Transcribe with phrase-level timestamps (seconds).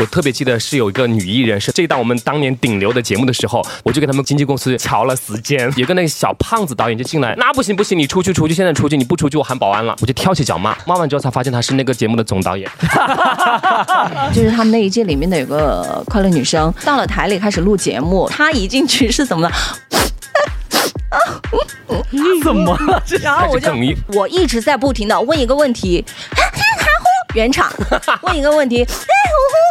[0.00, 12.70] 我特别记得是有一个女艺人，是这档我们当年顶流的节目的时候，我就给他们经纪公司瞧了时间，有个那个小胖子导演就进来，那不行不行，你出去出去，现在出去， 你不出去我喊保安了，我就跳起脚骂，骂完之后才发现他是那个节目的总导演。
[14.32, 19.54] 就是他们那一届里面的有个快乐女生，到了台里开始录节目，她一进去是怎么的？
[22.44, 23.02] 怎么了？
[23.20, 23.72] 然后我就
[24.14, 26.04] 我一直在不停的问一个问题，
[27.34, 27.70] 原厂
[28.22, 28.86] 问一个问题，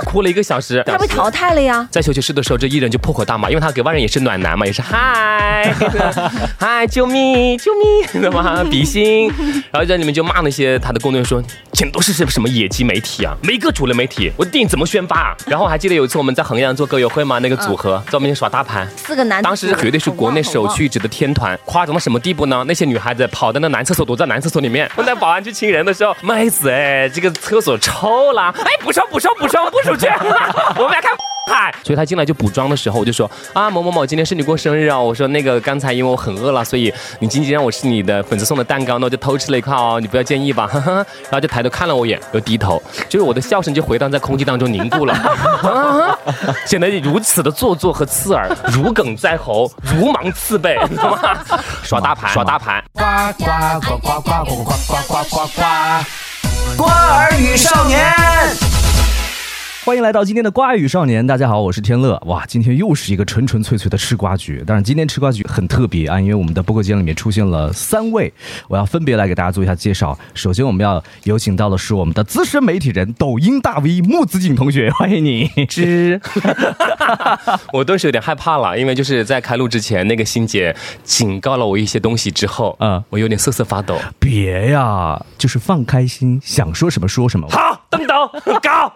[0.05, 1.87] 哭了一个小时，他被淘汰了呀。
[1.91, 5.73] 在休息室的时候，这艺人就破口大骂，因为他给外人也是暖男嘛，也是嗨
[6.59, 8.63] 嗨，救命救命，知道吗？
[8.69, 9.27] 比心，
[9.71, 11.41] 然后在里面就骂那些他的工作人员说，
[11.73, 15.37] 全都是什什么野鸡媒体啊，没个主流媒体，我的电影怎么宣发啊？
[15.47, 18.87] 然后还记得有一次我们在衡阳做歌友会嘛，那个组合在我面前耍大牌。
[18.95, 22.63] 四个男，当时绝对是国内首屈一指的天团，夸张到什么地步呢？
[22.67, 30.05] 那些女孩子跑到那男厕所，躲在男厕所里面，问那保安去亲人的时候，妹子哎，这个厕所臭了，哎，补充补充补充不出去，
[30.77, 31.11] 我们要看。
[31.49, 45.13] 嗨，所以他进来就补妆的时候，我就说啊某某某，今天是你过生日啊，我说那个刚才因为我很饿了，所以你仅仅让我吃你的粉丝送的蛋糕，那我就偷吃了一块哦，你不要介意吧， 然后就抬头看了我一眼，又低头，就是我的笑声就回荡在空气当中凝固了，
[45.63, 46.19] 啊
[46.65, 51.39] 显得如此的做作和刺耳，如鲠在喉，如芒刺背，你知道吗？
[51.81, 52.83] 耍大牌，耍大牌。
[52.93, 53.01] 呱
[53.39, 53.45] 呱
[53.79, 55.63] 呱呱呱呱呱呱呱呱呱，
[56.75, 58.66] 瓜儿与少年。
[59.87, 62.21] 欢迎来到今天的瓜语少年，大家好，我是天乐。
[62.25, 64.61] 哇，今天又是一个纯纯粹粹的吃瓜局。
[64.67, 68.33] 当然，今天吃瓜局很特别啊，因为我们的播客间里面出现了三位，
[68.67, 70.19] 我要分别来给大家做一下介绍。
[70.33, 75.47] 首先，我们要有请到的是我们的资深媒体人、抖音大 V 木子景同学，欢迎你。
[75.67, 76.19] 之，
[77.71, 83.97] 我顿时有点害怕了，因为就是在开录之前，那个欣姐警告了我一些东西之后，嗯嗯，我有点瑟瑟发抖。
[84.19, 87.47] 别呀，就是放开心，想说什么说什么。
[87.49, 88.29] 好，登斗
[88.61, 88.91] 高，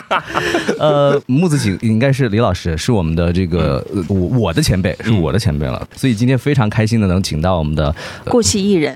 [0.78, 5.86] 呃，木子景应该是李老师，是我们的这个、呃我我的前辈，是我的前辈了。
[5.96, 7.94] 所以今天非常开心的能请到我们的
[8.26, 8.94] 过气艺人，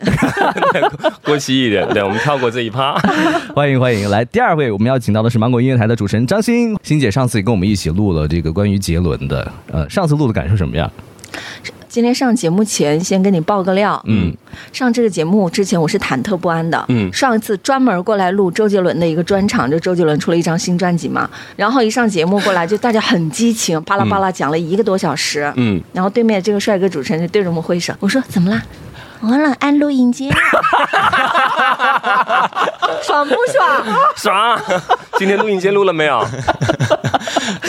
[1.25, 2.95] 过气艺人，对，我们跳过这一趴。
[3.55, 10.91] 欢迎欢迎，来第二位我们要请到的是芒果音乐台的主持人张欣，欣姐上次也跟我们一起录了这个关于杰伦的，呃，上次录的感受什么样？
[11.91, 14.33] 今天上节目前先跟你爆个料，嗯，
[14.73, 17.12] 上这个节目之前我是忐忑不安的，嗯。
[17.12, 28.62] 上一次专门过来录周杰伦的一个专场，就周杰伦出了一张新专辑嘛，然后一上节目过来就大家很激情，巴拉巴拉讲了一个多小时，嗯，然后对面这个帅哥主持人就对着我们挥手，我说怎么啦？
[29.23, 30.33] 我了按录音键，
[33.03, 33.84] 爽不爽？
[34.17, 34.59] 爽！
[35.19, 36.27] 今天录音间录了没有？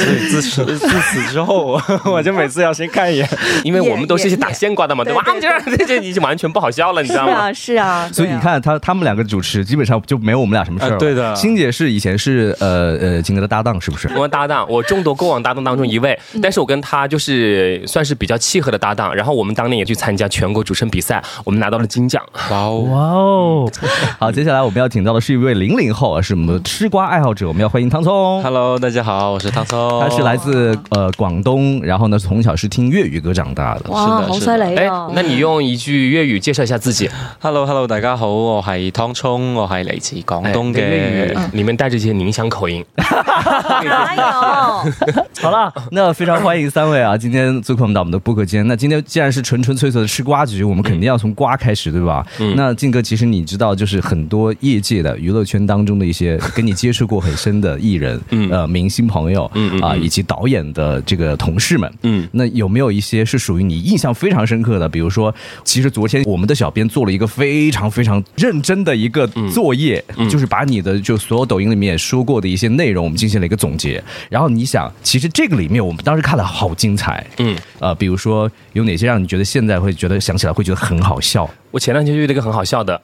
[0.30, 3.30] 自此 自此之后，我就每次要先看一眼。
[3.64, 5.24] 因为我们都是一些打现挂的嘛，对吧？
[5.40, 7.34] 这这这已经完全不好笑了，你知道吗？
[7.34, 14.08] 啊，是啊，对啊所以你看他他们两个主持基本上就没有我们俩什么事儿了、啊对的欣姐是以前是呃呃金哥的搭档，是不是？
[14.16, 19.14] 我们搭档，我众多过往搭档当中一位，但是我跟他就是算是比较契合的搭档。
[19.16, 22.22] 然后我们当年也去参加全国主持人比赛，我们拿到了金奖。
[22.50, 23.72] 哇哦，哇哦！
[24.20, 28.42] 好，接下来我们要请到的是一位零零后，啊，是我们的吃瓜爱好者，我们要欢迎汤聪。
[28.44, 29.91] Hello，大家好，我是汤聪。
[30.00, 33.90] 他是来自呃广东，然后呢从小是听粤语歌长大的。
[33.90, 37.10] 哇，好犀利哦！，那你用一句粤语介绍一下自己。
[37.40, 41.34] Hello Hello，大家好，我係湯聰，我係嚟自廣東粵嘅。
[41.34, 42.86] 語裡面帶着一些寧鄉口音。
[42.98, 45.22] 哪有？
[45.42, 48.66] 好了，那非常欢迎三位啊，今天做客我们到我们的播客间。
[48.68, 52.26] 那今天既然是纯纯粹粹的吃瓜局，我们肯定要从瓜开始，对吧？
[52.40, 64.88] 嗯那靖哥，其实你知道，就是很多业界的娱乐圈当中的一些跟你接触过很深的艺人，嗯呃，明星朋友，啊，嗯嗯嗯以及导演的这个同事们，嗯那有没有一些是属于你印象非常深刻的？
[64.88, 65.34] 比如说，
[65.64, 74.04] 其实昨天我们的小编做了一个非常非常认真的一个作业，嗯就是把你的就所有抖音里面说过的一些内容，我们进行了一个总结。
[74.30, 81.50] 然后你想，其实这个里面我们当时看了好精彩，嗯，呃，比如说有哪些让你觉得现在会觉得想起来会觉得很好笑？
[81.72, 83.02] 我前两天就遇到一个很好笑的，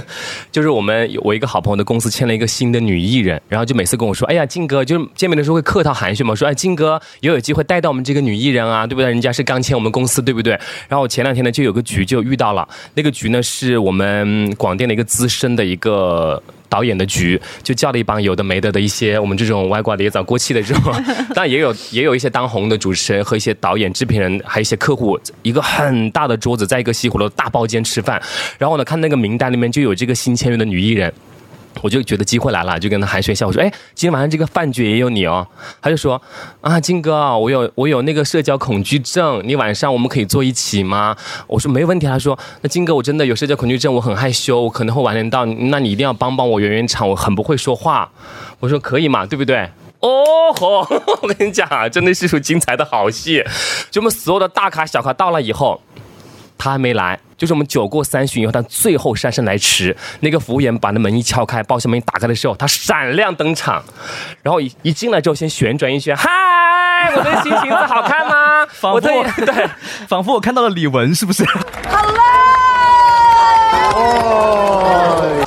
[0.52, 9.08] 就是我们我一个好朋友的公司签了一个新的女艺人，然后就每次跟我说，哎呀，靖哥，就是见面的时候会客套寒暄嘛，说，哎，靖哥也有机会带到我们这个女艺人啊，对不对？
[9.08, 10.52] 人家是刚签我们公司，对不对？
[10.88, 16.42] 然后我前两天呢就有个局就遇到了，那个局呢是我们广电的一个资深的一个。
[16.70, 20.92] 导演的局就叫了一帮有的没的的一些我们这种歪瓜裂枣过气的这种，
[21.34, 28.22] 当然也有也有一些当红的主持人和一些导演、制片人，还有一些客户，一个很大的桌子，在一个西湖楼大包间吃饭。
[28.56, 31.12] 然后呢，看那个名单里面就有这个新签约的女艺人。
[31.82, 33.46] 我就觉得机会来了，就跟他寒暄一下。
[33.46, 35.46] 我说：“哎，今天晚上这个饭局也有你哦。”
[35.80, 36.20] 他就说
[36.60, 48.10] ：“啊，金哥，我有我有那个社交恐惧症，你晚上我们可以坐一起吗？”我说：“没问题。”他说：“那金哥，我真的有社交恐惧症，我很害羞，我可能会晚点到，那你一定要帮帮我圆圆场，我很不会说话。”
[48.60, 49.68] 我说：“可以嘛，对不对？”
[50.00, 50.24] 哦
[50.54, 50.78] 吼！
[51.22, 53.44] 我跟你讲啊，真的是出精彩的好戏。
[53.90, 55.80] 就我们所有的大咖小咖到了以后，
[56.58, 57.20] 他还没来。
[57.40, 59.96] 就是我们酒过三巡以后，他最后姗姗来迟。
[60.20, 63.82] 那个服务员把那门一敲开，包厢门一打开的时候，他闪亮登场。
[64.42, 66.28] 然后一一进来之后，先旋转一圈，嗨，
[67.16, 68.66] 我的新裙子好看吗？
[68.78, 69.10] 仿佛我的
[69.46, 69.66] 对，
[70.06, 71.42] 仿佛我看到了李玟，是不是？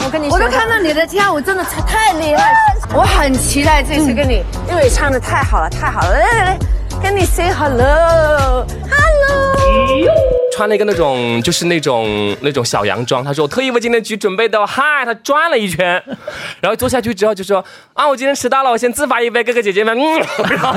[0.04, 2.56] 我跟你说，我就看到你的跳舞真的太太厉害，
[2.95, 6.57] 我很期待这次跟你，因为唱的太好了，太好了，来来来，
[7.04, 8.66] 跟你 say hello，hello。
[10.55, 16.01] 穿了一个那种就是那种那种小洋装，他说我特意为今天局准备的哦，嗨，他转了一圈，
[16.61, 17.63] 然后坐下去之后就说
[17.94, 20.73] 啊，我今天迟到了，我先自罚一杯，哥哥姐姐们，嗯，然后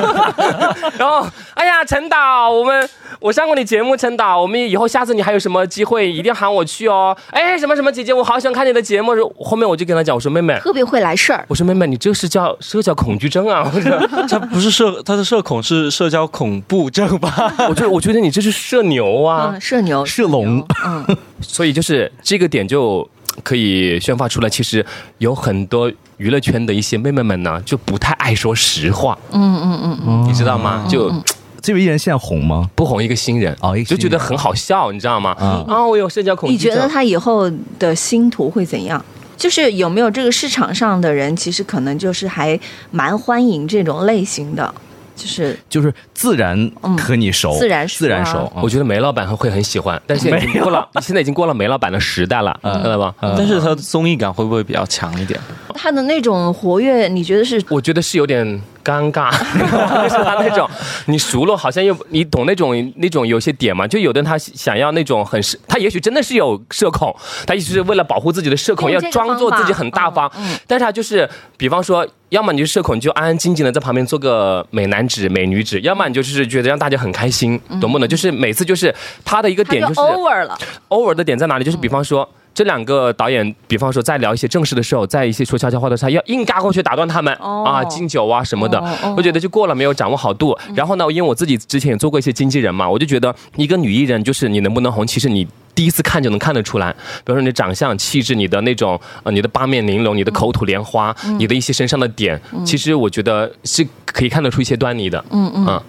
[0.98, 2.88] 然后哎呀，陈导，我们
[3.20, 10.58] 我上过你节目，陈导，我们以后下次你还有什么机会，一定喊我去哦，哎，什么什么姐姐，我好喜欢看你的节目，后面我就跟他讲，我说妹妹。
[10.60, 11.44] 特别会来事儿。
[11.48, 13.70] 我说妹妹，你这是叫社交恐惧症啊！
[13.74, 13.92] 我说，
[14.28, 17.52] 他不是社，他的社恐是社交恐怖症吧？
[17.68, 19.50] 我觉得，我觉得你这是社牛啊！
[19.54, 21.04] 嗯，社牛，社龙，嗯，
[21.42, 23.08] 所以就是这个点就
[23.42, 24.84] 可以宣发出来，其实
[25.18, 30.86] 有很多娱乐圈的一些妹妹们呢，就不太爱说实话，嗯嗯嗯嗯，你知道吗？
[30.88, 31.12] 就
[31.60, 32.70] 这位艺人现在红吗？
[32.76, 35.36] 不红一个新人哦就觉得很好笑，你知道吗？
[35.40, 36.52] 嗯啊，我有社交恐惧。
[36.52, 39.04] 你觉得他以后的星途会怎样？
[39.36, 42.58] 就是有没有这个市场上的人，其实可能就是还
[42.92, 44.72] 蛮欢迎这种类型的，
[45.16, 48.52] 就是就是自然和你熟，自然熟啊自然熟。
[48.62, 53.14] 我觉得梅老板会很喜欢，但是已经过了， 现在已经过了梅老板的时代了，知道吧？
[53.20, 55.40] 但是他的综艺感会不会比较强一点？
[55.74, 59.32] 他的那种活跃，你觉得是我觉得是有点尴尬，
[60.04, 60.70] 就是他那种
[61.06, 67.12] 你熟了，好像又你懂那种那种有些点嘛，就有的人他想要那种很社，他也许真的是有社恐，
[67.44, 70.30] 他也许是为了保护自己的社恐，要装作自己很大方，
[70.68, 78.06] 但是他就是，比方说，要么你就社恐，你就安安静静的在旁边做个美男子、美女子，要么你就是觉得让大家很开心，懂不懂？
[78.06, 78.94] 就是每次就是
[79.24, 80.56] 他的一个点就是 over 了
[80.90, 81.64] ，，over 的点在哪里？
[81.64, 82.28] 就是比方说。
[82.56, 90.56] 这两个导演，比方说在聊一些正事的时候，在一些说悄悄话的时候，要硬嘎过去打断他们、哦啊，敬酒啊什么的，哦哦我觉得就过了，没有掌握好度。
[90.74, 95.46] 然后呢，因为我自己之前也做过一些经纪人嘛，我就觉得一个女艺人，就是你能不能红，其实你。
[95.76, 96.90] 第一次看就能看得出来，
[97.22, 105.22] 比如说你的长相、气质、你的那种呃，你的八面玲珑、你的口吐莲花、你的一些身上的点，其实我觉得是可以看得出一些端倪的。
[105.30, 105.82] 嗯嗯。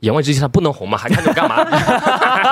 [0.00, 1.56] 言外之意，他不能红嘛，还看着干嘛？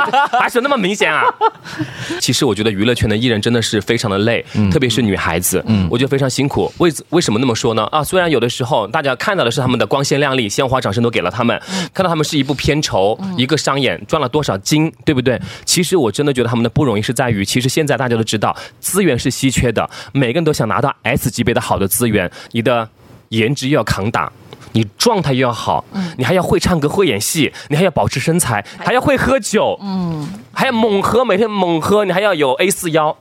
[0.41, 1.25] 还是那么明显啊？
[2.21, 6.73] 其实我觉得娱乐圈的艺人真的是非常的累，特别是女孩子，我觉得非常辛苦。
[6.79, 7.85] 为为什么那么说呢？
[7.87, 11.61] 啊，虽然有的时候大家看到的是他们的光鲜亮丽，鲜花掌声都给了他们，
[11.93, 15.41] 看到他们是一部片酬，一个商演赚了多少金，对不对？
[15.65, 22.89] 其实我真的觉得他们的不容易是在于，其实现在大家都知道资源是稀缺的，每个人都想拿到 S 级别的好的资源，你的
[23.31, 24.33] 颜值又要扛打。
[24.73, 25.85] 你状态又要好，
[26.17, 33.15] 你还要会唱歌、会演戏，你还要保持身材，还要会喝酒，嗯，还要猛喝，每天猛喝，你还要有 A 四腰，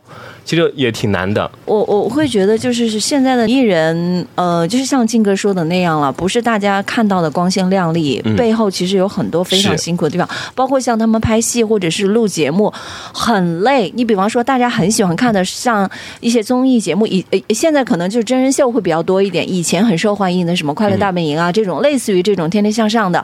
[0.43, 1.51] 其实也挺难的。
[1.65, 12.73] 我我会觉得就是是现在的艺人，呃，就是像静哥说的那样了，不是大家看到的光鲜亮丽，背后其实有很多非常辛苦的地方，包括像他们拍戏或者是录节目，
[13.13, 13.93] 很累。
[13.95, 15.87] 你比方说，大家很喜欢看的像
[16.19, 23.23] 一些综艺节目，以呃现在可能就是真人秀会比较多一点，以前很受欢迎的什么《快乐大本营》啊、这种，类似于这种《天天向上》的，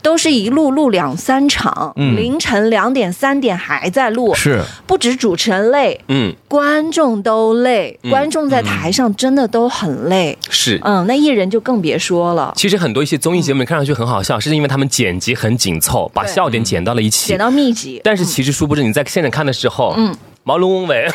[0.00, 10.36] 都是一路录两三场，凌晨两点三点还在录，是不止主持人累，嗯，观众都累，观众在台上真的都很累。
[10.50, 10.80] 是。
[10.84, 17.38] 嗯，那艺人就更别说了，其实很多一些综艺节目看上去很好笑，是因为他们剪辑很紧凑，把笑点剪到了一起剪。
[17.38, 18.00] 到密集。
[18.04, 20.14] 但是其实殊不知你在现场看的时候，嗯，
[20.44, 21.06] 毛龙翁伟，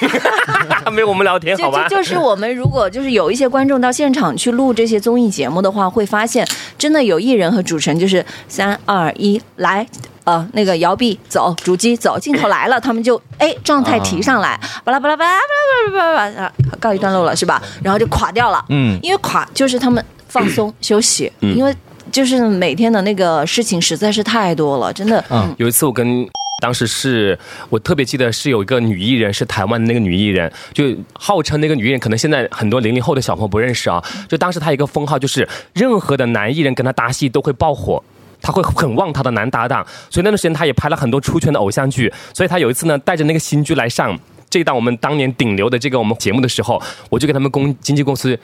[0.92, 1.98] 没有我们聊天这好吧这？
[1.98, 6.48] 就是我们如果就是有一些观众到现场去录这些综艺节目的话，会发现
[6.78, 9.86] 真的有艺人和主持人就是三二一来。
[10.26, 17.62] 呃，那个摇臂走，主机走，镜头来了，他们就哎状态提上来，巴拉巴拉巴拉巴拉巴拉巴拉，啊告一段落了是吧？
[17.84, 21.76] 然后就垮掉了，嗯因为垮就是他们放松休息，因为
[22.12, 26.28] 就是每天的那个事情实在是太多了，真的，嗯有一次我跟。
[26.62, 27.38] 当时是
[27.70, 34.02] 我特别记得是有一个女艺人，是台湾的那个女艺人，就号称那个女艺人，可能现在很多零零后的小朋友不认识啊。
[34.30, 38.02] 就当时她一个封号就是任何的男艺人跟她搭戏都会爆火。
[38.44, 42.14] 他会很旺他的男搭档，所以那段时间他也拍了很多出圈的偶像剧。
[42.34, 44.16] 所以他有一次呢，带着那个新剧来上
[44.50, 48.38] 这档我们当年顶流的这个我们节目的时候，我就给他们公经纪公司，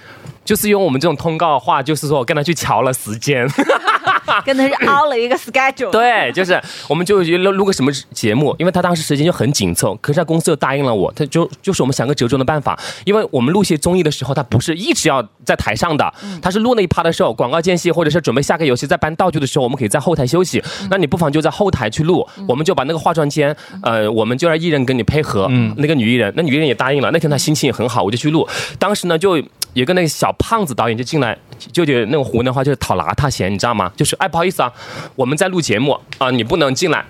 [0.44, 3.48] 就是用我们这种通告话，就是说我跟他去瞧了时间。
[4.46, 5.90] 跟他是 凹了一个 schedule。
[5.92, 29.42] 对，就是我们就录录个什么节目，因为他当时时间就很紧凑，可是他公司又答应了我，他就就是我们想个折中的办法，因为我们录些综艺的时候，他不是一直要在台上的，他是录那一趴的时候，广告间隙或者是准备下个游戏在搬道具的时候，我们可以在后台休息，那你不妨就在后台去录，我们就把那个化妆间，呃，我们就让艺人跟你配合，那个女艺人，那女艺人也答应了，那天她心情也很好，我就去录，当时呢就。
[29.74, 31.38] 有个那个小胖子导演就进来，
[31.72, 33.92] 就觉得那个湖南话就是讨邋遢嫌，你知道吗？
[33.96, 34.72] 就是哎，不好意思啊，
[35.16, 37.06] 我们在录节目啊，你不能进来。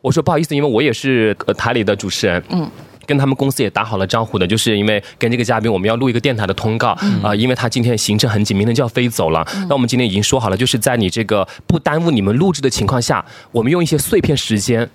[0.00, 2.70] 我说不好意思，因为我也是呃台里的主持人，嗯。
[3.06, 6.88] 跟他们公司也打好了招呼的，就是因为跟这个嘉宾我们要录一个电台的通告
[7.22, 9.46] 啊、因为他今天行程很紧，明天就要飞走了。
[9.68, 14.90] 那我们今天已经说好了，就是在你这个不耽误你们录制的情况下，我们用一些碎片时间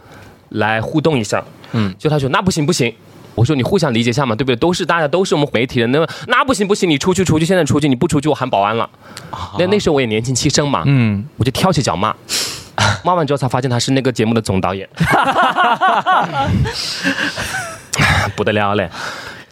[0.49, 1.41] 来互动一下。
[1.71, 2.93] 嗯，就他说那不行不行。
[3.35, 4.55] 我说你互相理解一下嘛，对不对？
[4.55, 8.89] 都是大家都是我们媒体人，那么那不行不行，你出去出去，现在出去，你不出去我喊保安了。
[9.57, 12.13] 那那时候我也年轻气盛嘛，嗯，我就跳起脚骂，
[13.03, 14.87] 骂完之后才发现他是那个节目的总导演，
[18.35, 18.89] 不得了嘞，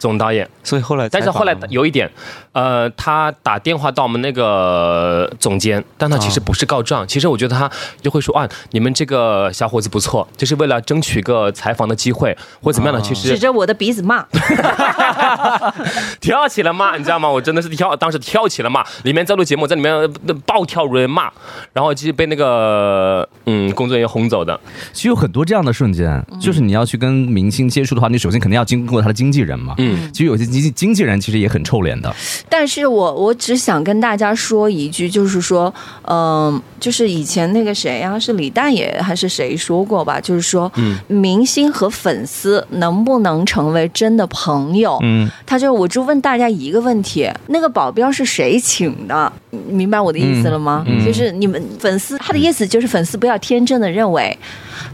[0.00, 0.48] 总导演。
[0.64, 2.10] 所以后来但是后来有一点，
[2.52, 7.70] 呃，他打电话到我们那个总监，但他其实不是告状，其实我觉得他
[8.02, 14.24] 就会说啊，你们这个小伙子不错，就是为了争取个采访的机会或怎么样的，其实指着我的鼻子骂，
[16.20, 17.28] 跳起来骂，你知道吗？
[17.28, 21.30] 我真的是跳，当时跳起来骂，里面在录节目，在里面呃暴跳如雷骂，
[21.72, 24.58] 然后其实被那个嗯工作人员轰走的。
[24.92, 29.74] 其实有很多这样的瞬间，就是你要去跟明星接触的话，你首先肯定要经过他的经纪人嘛。
[29.78, 32.14] 嗯，其实有些经经纪人其实也很臭脸的。
[32.48, 40.20] 但是我我只想跟大家说一句，就是说，嗯、就是以前那个谁呀、是李诞也还是谁说过吧？
[40.20, 40.70] 就是说，
[41.06, 44.98] 明星和粉丝能不能成为真的朋友？
[45.02, 49.32] 嗯，他就我就问大家一个问题：那个保镖是谁请的？
[49.68, 50.84] 明白我的意思了吗？
[50.86, 54.36] 嗯嗯就是你们粉丝，他的意思就是粉丝不要天真的认为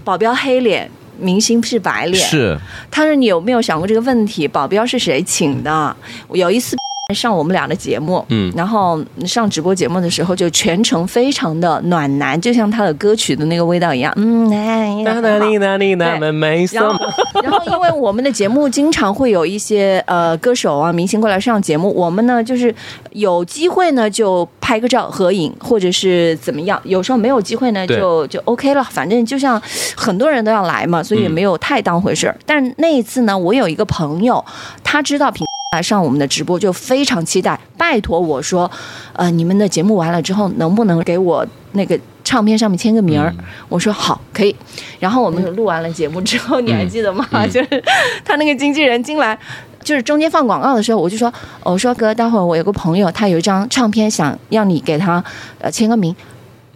[0.05, 0.91] 保镖黑脸。
[1.19, 2.59] 明星是白脸，是
[2.91, 4.47] 他说：“你有没有想过这个问题？
[4.47, 5.97] 保镖是谁请的？
[6.33, 6.77] 有一次
[7.15, 14.13] 上我们俩的节目，嗯然后上直播节目的时候，就全程非常的暖男，就像他的歌曲的那个味道一样。
[14.17, 16.99] 嗯，哎哪哪里哪里哪门没然后，
[17.45, 22.75] 然后因为我们的节目经常会有一些呃歌手啊、明星过来上节目，我们呢就是
[23.13, 26.81] 有机会呢就拍个照合影，或者是怎么样。
[26.83, 29.63] 有时候没有机会呢就就 OK 了，反正就像
[29.97, 32.37] 很多人都要来嘛，所以也没有太当回事儿。
[32.45, 34.45] 但那一次呢，我有一个朋友，
[34.83, 35.47] 他知道平。
[35.73, 38.71] 来上我们的直播就非常期待，拜托我说，
[39.13, 43.35] 呃，你们的节目完了之后，能不能给我那个唱片上面签个名儿？
[43.69, 44.55] 我说好，可以。
[45.01, 47.27] 然后我们录完了节目之后，你还记得吗？
[47.49, 47.85] 就是
[48.25, 49.39] 他那个经纪人进来。
[49.83, 51.29] 就是中间放广告的时候，我就说，
[51.63, 55.23] 哦我说哥，待会儿我有个朋友，他有一张唱片，想让你给他
[55.61, 56.13] 呃签个名，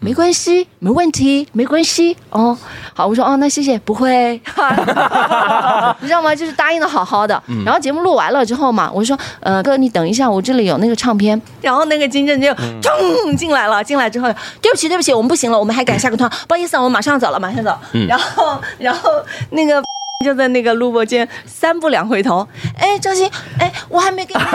[0.02, 2.56] 没关系，没问题，没关系哦。
[2.94, 4.32] 好，我说哦，那谢谢，不会，
[6.00, 6.34] 你知道吗？
[6.34, 7.40] 就是答应的好好的。
[7.64, 11.40] 然后节目录完了之后嘛，我说呃哥，你等一下，我这里有那个唱片。
[11.60, 17.76] 然后那个经纪人就冲进来了，进来之后，对不起对不起，我们不行了，我们还赶下个团，不好意思啊，我马上走了，马上走。
[18.08, 19.10] 然后然后
[19.50, 19.82] 那个。
[20.22, 22.46] 就在那个录播间，三步两回头，
[22.76, 23.26] 哎，张鑫，
[23.58, 24.40] 哎，我还没给你，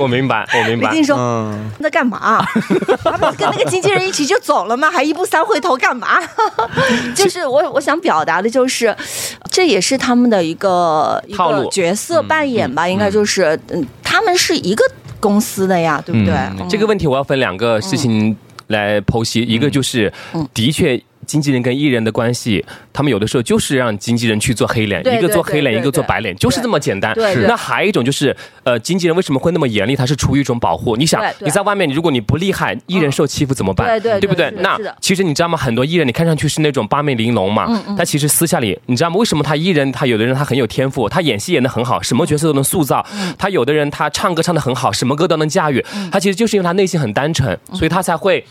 [0.00, 0.94] 我明白，我明白李。
[0.96, 2.42] 静说，嗯，在干嘛？
[3.04, 4.90] 他不是跟那个经纪人一起就走了吗？
[4.90, 6.18] 还一步三回头干嘛？
[7.14, 8.96] 就是我我想表达的就是，
[9.50, 14.82] 这也是他们的一个一个角色扮演吧，应该就是，嗯，他们是一个
[15.20, 16.32] 公司的呀，对不对？
[16.34, 18.34] 嗯这个问题我要分两个事情
[18.68, 20.98] 来剖析，一个就是嗯的确。
[21.26, 27.14] 经纪人跟艺人的关系，他们有的时候就是让经纪人去做黑脸，一个做黑脸，一个做白脸，就是这么简单。
[27.46, 29.96] 那还有一种就是，呃，经纪人为什么会那么严厉？
[29.96, 30.96] 他是出于一种保护。
[30.96, 33.86] 你想你在外面，如果你不厉害，艺人受欺负怎么办？
[33.86, 35.58] 对对对不对那其实你知道吗？
[35.58, 39.16] 很多艺人你看上去是那种八面玲珑嗯嘛，他其实私下里，你知道吗？
[39.16, 45.84] 为什么他艺人他有的人他很有天赋，他演戏演的很好，什么角色都能塑造；嗯他有的人他唱歌唱的很好，什么歌都能驾驭。
[46.12, 48.44] 他其实就是因为他内心很单纯，嗯所以他才会，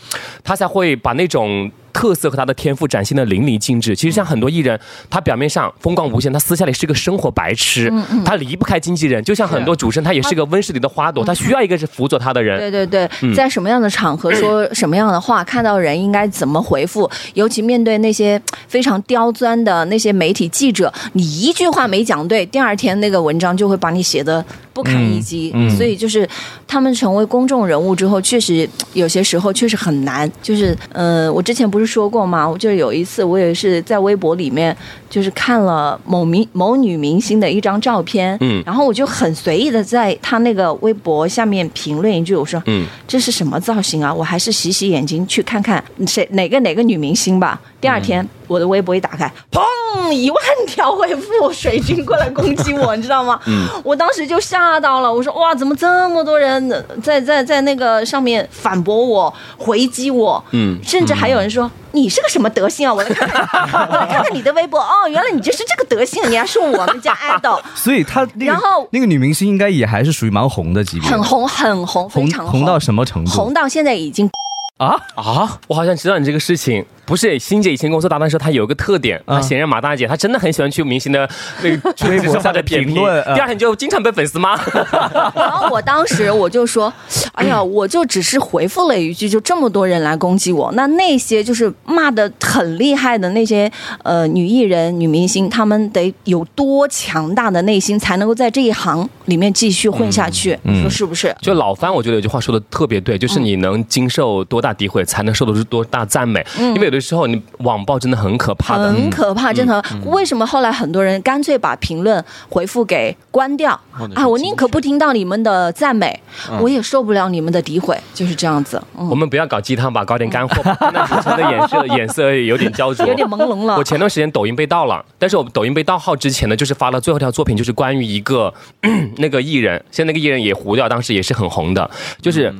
[0.44, 1.70] 他才会把那种。
[1.96, 3.96] 特色和他的天赋展现的淋漓尽致。
[3.96, 9.24] 其实像很多艺人，他表面上风光无限，他私下里是个生活白痴，嗯他离不开经纪人。
[9.24, 12.58] 就像很多主持人，他也是个温室里的花朵，他需要一个是辅佐他的人。
[12.58, 18.38] 对对对，嗯在什么样的场合说 什么样的话，看到人应该怎么回复，尤其面对那些
[18.68, 24.44] 非常刁钻的那些媒体记者，你一句话没讲对，第二天那个文章就会把你写的
[24.76, 25.50] 不堪一击。
[25.74, 26.28] 所以就是
[26.68, 30.30] 他们成为公众人物之后，确实有些时候确实很难。
[30.42, 32.46] 就是呃，我之前不是说过吗？
[32.46, 34.76] 我就有一次我也是在微博里面，
[35.08, 44.12] 就是看了某明某女明星的一张照片，嗯然后我就很随意的在她那个微博下面评论一句，我说，嗯，这是什么造型啊？
[44.12, 47.58] 我还是洗洗眼睛去看看谁哪个哪个女明星吧。
[47.86, 53.38] 第二天、我的微博一打开，砰，一万条回复水军过来攻击我， 你知道吗？
[53.84, 60.42] 我当时就吓到了，我说哇，怎么这么多人在在在那个上面反驳我、回击我？
[60.50, 61.70] 嗯甚至还有人说。
[61.92, 62.92] 你是个什么德行啊！
[62.92, 63.42] 我来看看，
[63.88, 73.30] 我来看看你的微博哦，原来你就是这个德行，你还是我们家 idol， 所以她那个然后那个女明星应该也还是属于蛮红的级别，很红很红，非红常红到什么程度？
[73.30, 74.28] 红到现在已经
[74.76, 74.94] 啊！
[75.14, 76.84] 啊，我好像知道你这个事情。
[77.06, 81.28] 不是，欣姐以前跟我做搭档的时候，她有一个特点，啊她显然马大姐，她真的很喜欢去明星的
[81.62, 84.56] 那个微博下的点评评论啊第二天就经常被粉丝骂。
[85.34, 86.92] 然后我当时我就说，
[87.32, 93.70] 哎呀，我就只是回复了一句，就这么多人来攻击我，那那些就是骂的很厉害的那些
[94.02, 100.58] 呃女艺人、女明星，她们得有多强大的内心，才能够在这一行里面继续混下去？
[100.64, 101.34] 嗯你说是不是？
[101.40, 106.44] 就老番，我觉得有句话说的特别对，就是你能经受多大诋毁，才能受得住多大赞美。
[106.58, 108.88] 因为有的时候你网暴真的很可怕的。
[108.88, 109.82] 很可怕，真的。
[110.04, 113.78] 为什么后来很多人干脆把评论回复给关掉
[114.14, 116.18] 啊，我宁可不听到你们的赞美，
[116.60, 118.82] 我也受不了你们的诋毁，就是这样子。
[118.96, 120.76] 嗯我，们不要搞鸡汤吧，搞点干货吧。
[120.92, 123.84] 那主持人的眼色 眼色有点焦灼，有点朦胧了我。
[123.84, 128.52] 前段时间抖音被盗了，但是我抖音被盗号之前呢，就是发了最后一条作品，就是关于一个
[129.18, 132.54] 那个艺人，现在那个艺人也糊掉，当时也是很红的，就是。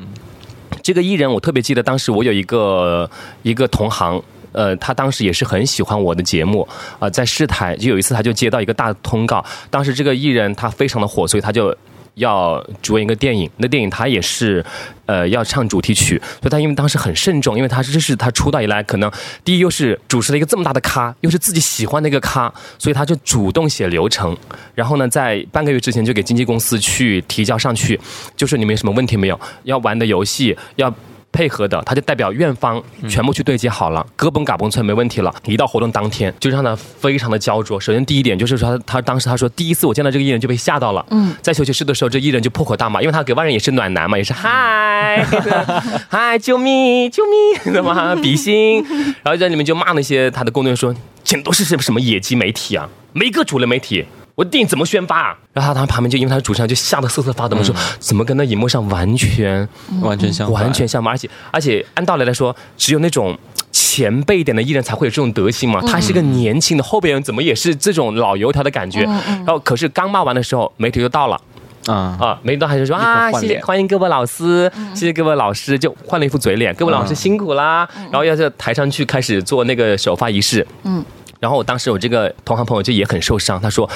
[0.86, 3.10] 这个艺人，我特别记得，当时我有一个
[3.42, 4.22] 一个同行。
[4.52, 6.66] 呃，他当时也是很喜欢我的节目，
[7.00, 11.76] 啊、在市台就有一次他就接到一个大通告，当时这个艺人他非常的火，所以他就
[12.16, 14.64] 要主演一个电影，那电影他也是，
[15.04, 19.10] 呃，要唱主题曲，所以他因为当时很慎重，因为他这是他出道以来可能
[19.44, 24.36] 第一又是主持了一个这么大的咖，又是自己喜欢的一个咖，所以他就主动写流程，
[24.74, 28.00] 然后呢，在半个月之前就给经纪公司去提交上去，
[28.36, 30.92] 就是你们有什么问题没有，要玩的游戏要。
[31.36, 35.30] 配合的，他就代表院方全部去对接好了，哥本嘎嘣村没问题了。
[35.44, 37.78] 一到活动当天，就让他非常的焦灼。
[37.78, 41.04] 首先第一点就是说他，他当时他说，第一次我见到这个艺人就被吓到了。
[41.10, 45.22] 嗯，在休息室的时候，这艺人就破口大骂，因为他给外人也是暖男嘛，也是嗨
[46.08, 48.16] 嗨，救命救命，知道吗？
[48.16, 48.82] 比心，
[49.22, 54.06] 然后在里面就骂那些他的工作人员说，简直都是什么什么野鸡媒体啊，没个主流媒体。
[54.36, 55.36] 我电影怎么宣发啊？
[55.54, 59.66] 然后他他旁边就因为他是主持人，就吓得瑟瑟发抖，说怎么跟那荧幕上完全
[60.02, 63.36] 完全相反，完全相反，而且而且按道理来说，只有那种
[63.72, 65.80] 前辈一点的艺人才会有这种德行嘛。
[65.80, 69.00] 他是个年轻的后辈人，怎么也是这种老油条的感觉？
[69.00, 71.40] 然后可是刚骂完的时候，媒体就到了。
[71.86, 77.88] 啊，啊，媒体都还是说啊，谢谢欢迎各位老师，谢谢各位老师，就换了一副嘴脸，各位老师辛苦啦。
[78.10, 81.02] 然后要在台上去开始做那个首发仪式，嗯。
[81.40, 83.88] 然后我当时我这个同行朋友就也很受伤，他说：“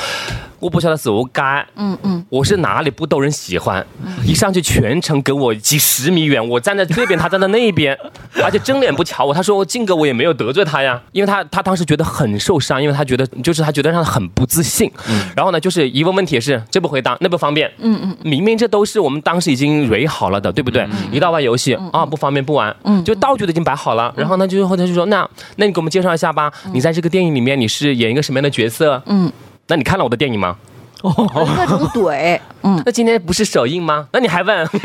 [0.61, 3.85] 我不晓得是我该，嗯嗯，我是哪里不逗人喜欢？
[4.25, 7.97] 一上去全程给我几十米远，我站在这边，他站在那边，
[8.43, 9.33] 而且正脸不瞧我。
[9.33, 14.91] 他说我靖哥我也没有得罪他呀，因为他他当时觉得很受伤，因为他觉得就是他觉得让他很不自信。
[15.35, 20.87] 然后呢，就是一问问题也是这不回答那不方便，嗯嗯，明明这都是我们当时已经蕊好了的，对不对？
[21.11, 24.13] 一到玩游戏啊不方便不玩，嗯，就道具都已经摆好了。
[24.17, 29.03] 然后呢，就后他就说那那你给我们介绍一下吧，你在这个电影里面你是演一个什么样的角色？
[29.07, 29.31] 嗯，
[29.69, 30.57] 那你看了我的电影吗？
[31.03, 31.13] 哦
[31.57, 34.07] 各种怼，嗯，那今天不是首映吗？
[34.13, 34.67] 那你还问？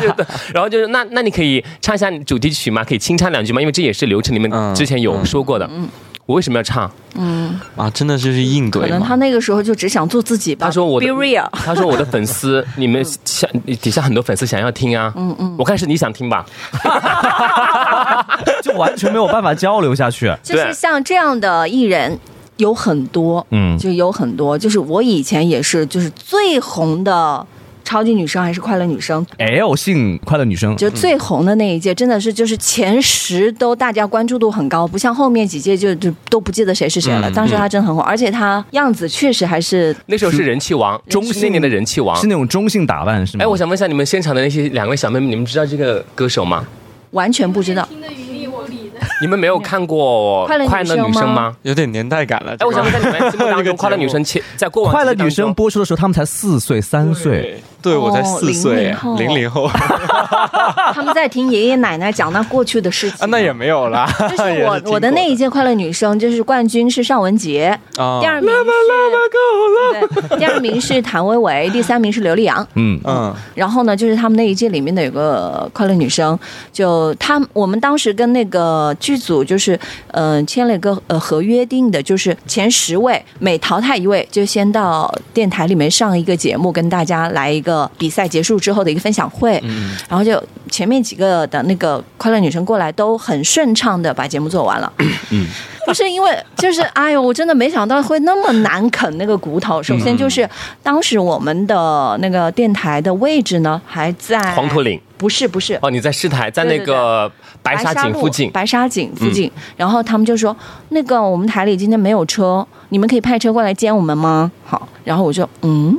[0.00, 2.82] 对对然后就是那那你可以唱一下主题曲吗？
[2.82, 3.60] 可以清唱两句吗？
[3.60, 5.68] 因为这也是流程里面嗯之前有说过的。
[5.70, 5.86] 嗯
[6.26, 6.88] 我为什么要唱？
[7.16, 9.16] 嗯啊，真的就是硬怼可能他。
[9.16, 10.64] 那个时候就只想做自己吧。
[10.66, 15.12] 他说我的 be real， 他说我的粉丝，你们想底下很多粉丝想要听啊。
[15.16, 16.46] 嗯嗯，我看是你想听吧。
[18.62, 20.32] 就完全没有办法交流下去。
[20.42, 22.18] 就是像这样的艺人
[22.56, 24.58] 有很多，嗯就有很多。
[24.58, 27.44] 就是我以前也是，就是最红的
[27.82, 37.28] 超级女生还是快乐女生，L 姓快乐女生，就最红的那一届，真的是就是前十都大家关注度很高，不像后面几届就就都不记得谁是谁了。
[37.28, 42.28] 嗯当时她真的很火，而且她样子确实还是那时候是人气王，中性那年的人气王是。
[42.28, 43.42] 那种中性打扮是吗？
[43.42, 46.64] 哎，我想问一下你们现场的那些两位小妹妹，你们知道这个歌手吗？
[47.10, 47.88] 完全不知道。
[49.22, 51.54] 你们没有看过快乐女生吗？
[51.62, 52.54] 有点年代感了。
[52.58, 59.16] 哎，我想问在，你们心目当中 快乐女生切在过往快乐女生播出的时候，他们才四岁三岁，对我才哦四岁，00后。
[59.16, 59.68] 零零后。
[60.92, 63.18] 他们在听爷爷奶奶讲那过去的事情。
[63.24, 64.06] 啊，那也没有啦。
[64.30, 68.20] 就是 也我我的那一届快乐女生，就是冠军是尚雯婕，啊。
[68.20, 68.60] 第二名是
[69.92, 72.66] 对，第二名是谭维维，第三名是刘力扬。
[72.74, 73.34] 嗯，嗯。
[73.54, 76.38] 然后呢，就是他们那一届里面的有个快乐女生，
[76.72, 89.60] 就他我们当时跟那个剧组就是呃签了一个呃合约定的，就是前十位每淘汰一位，就先到电台里面上一个节目，跟大家来一个比赛结束之后的一个分享会。
[89.64, 94.92] 嗯然后就前面几个的那个快乐女生过来都很顺畅的把节目做完了。
[95.30, 95.46] 嗯，
[95.86, 99.82] 不是因为就是哎呦，我真的没想到会那么难啃那个骨头。
[99.82, 100.48] 首先就是
[100.82, 105.78] 当时我们的那个电台的位置呢还在黄土岭不是不是。
[105.82, 107.30] 哦，你在市台，在那个
[107.62, 110.56] 白沙井附近，白沙井附近，然后他们就说，
[110.90, 114.50] 那个我们台里今天没有车，你们可以派车过来接我们吗？
[114.64, 115.96] 好，然后我就嗯，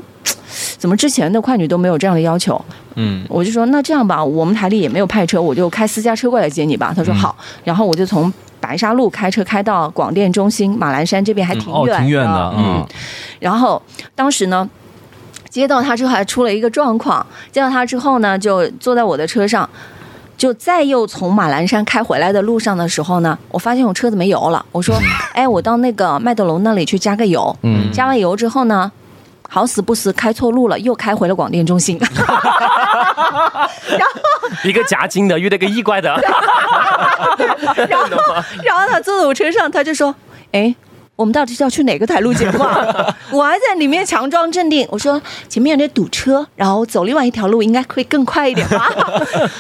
[0.78, 2.60] 怎么之前的快女都没有这样的要求？
[2.96, 6.94] 嗯我就说那这样吧，我们台里也没有派车，我就开私家车过来接你吧。
[6.96, 12.86] 他说好，然后我就从白沙路开车开到广电中心马栏山这边，还挺哦，远挺远的，嗯，
[13.40, 13.82] 然后
[14.14, 14.70] 当时呢，
[15.50, 19.70] 接到他之后还出了一个状况，接到他之后呢，就坐在我的车上。
[20.38, 24.66] 就再又从马栏山开回来的路上的时候呢，我发现我车子没油了。
[24.72, 24.96] 我说
[25.34, 28.92] ：“哎，我到那个麦德龙那里去加个油。”嗯加完油之后呢，
[29.54, 32.00] 好死不死开错路了，又开回了广电中心。
[32.08, 36.10] 然后一个夹金的遇到一个异怪的，
[37.90, 38.08] 然后，
[38.64, 40.16] 然后他坐在我车上，他就说
[40.54, 40.74] ：“哎，
[41.18, 48.90] 我们到底是要去哪个台录节目啊？” 我还在里面强装镇定，我说：“前面有点堵车，然后走另外一条路应该会更快一点吧。”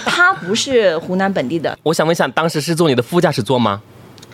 [0.07, 3.81] 他不是湖南本地的，我想问一下，当时是坐你的副驾驶座吗？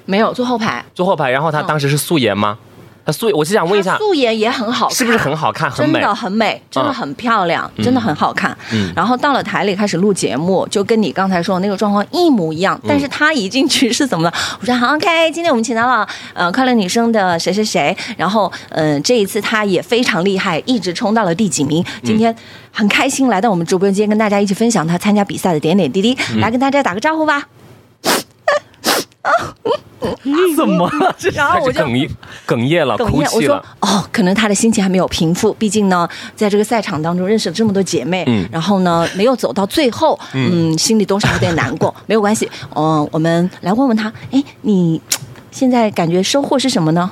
[0.05, 0.85] 没有坐后排。
[0.93, 2.59] 坐后排，然后他当时是素颜吗？
[2.59, 2.66] 他
[3.11, 5.93] 素，我是想问一下，素颜也很好看，是不是很好看，很美？
[5.93, 8.55] 真的很美，真的很漂亮，真的很好看。
[8.71, 12.79] 嗯然后到了台里开始录节目，就跟你刚才说的那个状况一模一样。
[12.87, 14.37] 但是他一进去是怎么的？
[14.59, 21.83] 我说好，OK，今天我们请到了呃快乐女生的谁谁谁，然后嗯、呃、这一次他也非常厉害，一直冲到了第几名。
[22.03, 22.35] 今天
[22.71, 26.17] 很开心来到我们直播间，跟大家一起分享他参加比赛的点点滴滴。
[26.39, 27.47] 来跟大家打个招呼吧。
[30.55, 31.13] 怎么了？
[31.17, 32.09] 这 然后我就哽咽，
[32.47, 33.65] 哽咽了，哽咽，我说哭泣了。
[33.81, 45.01] 哦，可能他的心情还没有平复，毕竟呢，在这个赛场当中认识了这么多姐妹，嗯然后呢没有走到最后，嗯，心里多少有点难过，没有关系，嗯、我们来问问他，哎，你
[45.51, 47.11] 现在感觉收获是什么呢？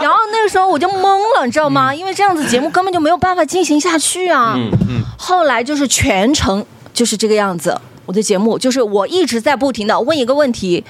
[0.00, 1.02] 然后那个时候我就懵
[1.38, 1.94] 了，你知道吗？
[1.94, 4.54] 因为这样子节目根本就没有办法进行下去啊。
[4.56, 7.78] 嗯嗯，后来就是全程就是这个样子。
[8.06, 10.84] 我的节目就是我一直在不停的问一个问题，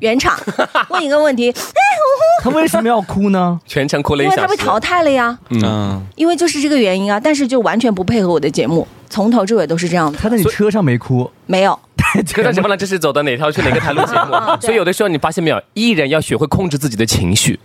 [0.00, 0.38] 原场
[0.88, 1.54] 问一个问题，
[2.42, 3.60] 他为什么要哭呢？
[3.66, 4.34] 全程哭了一下。
[4.34, 7.20] 因为他被淘汰了呀，嗯，因为就是这个原因啊。
[7.20, 11.78] 但是就完全不配合我的节目，从头至尾都是这样子，他在你车上没哭，没有。
[12.34, 12.76] 可是怎么了？
[12.76, 14.32] 这是走的哪条去哪个台录节目？
[14.60, 17.58] 所以有的时候你发现没有，艺人要学会控制自己的情绪。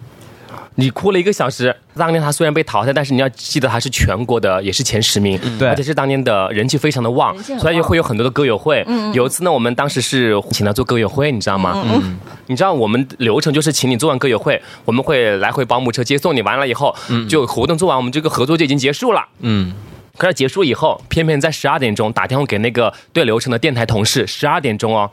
[0.80, 5.68] 你哭了一个小时，当年他虽然被淘汰，但是你要记得他是全国的，也是前十名，对。
[5.68, 8.86] 而且是当年的人气非常的旺所以会有很多的歌友会。
[9.12, 11.84] 有一次呢，我们当时是请他做歌友会，你知道吗？
[11.84, 16.96] 嗯你知道我们流程就是请你做完歌友会，我们会来回保姆车接送你，完了以后，
[17.28, 19.26] 就活动做完，我们这个合作就已经结束了。
[19.40, 19.74] 嗯，
[20.16, 25.10] 可是结束以后，偏偏在十二点钟打电话给那个对流程的电台同事，十二点钟哦，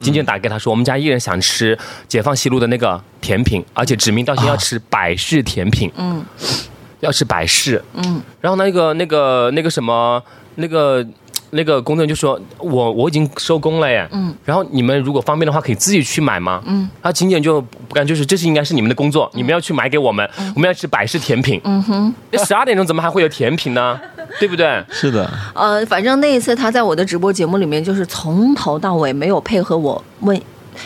[0.00, 6.24] 经纪人打给他说，我们家艺人想吃解放西路的那个甜品，而且指名道姓要吃百事甜品，嗯。
[7.00, 10.22] 要吃百事，嗯，然后那个那个那个什么
[10.56, 11.06] 那个。
[11.50, 16.62] 那个工作人员就说：“我我已经收工了耶，嗯，然后你们如果方便的话，可以自己去买吗？
[16.66, 21.60] 嗯，然后经纪人就不干，就是这是应该是你们的工作，你们要去买给我们，我们要吃百事甜品。
[21.64, 23.98] 嗯哼，那十二点钟怎么还会有甜品呢？
[24.38, 24.82] 对不对？
[24.90, 30.40] 是的，呃，反正那一次他在我的直播节目里面，就是从头到尾没有配合我问。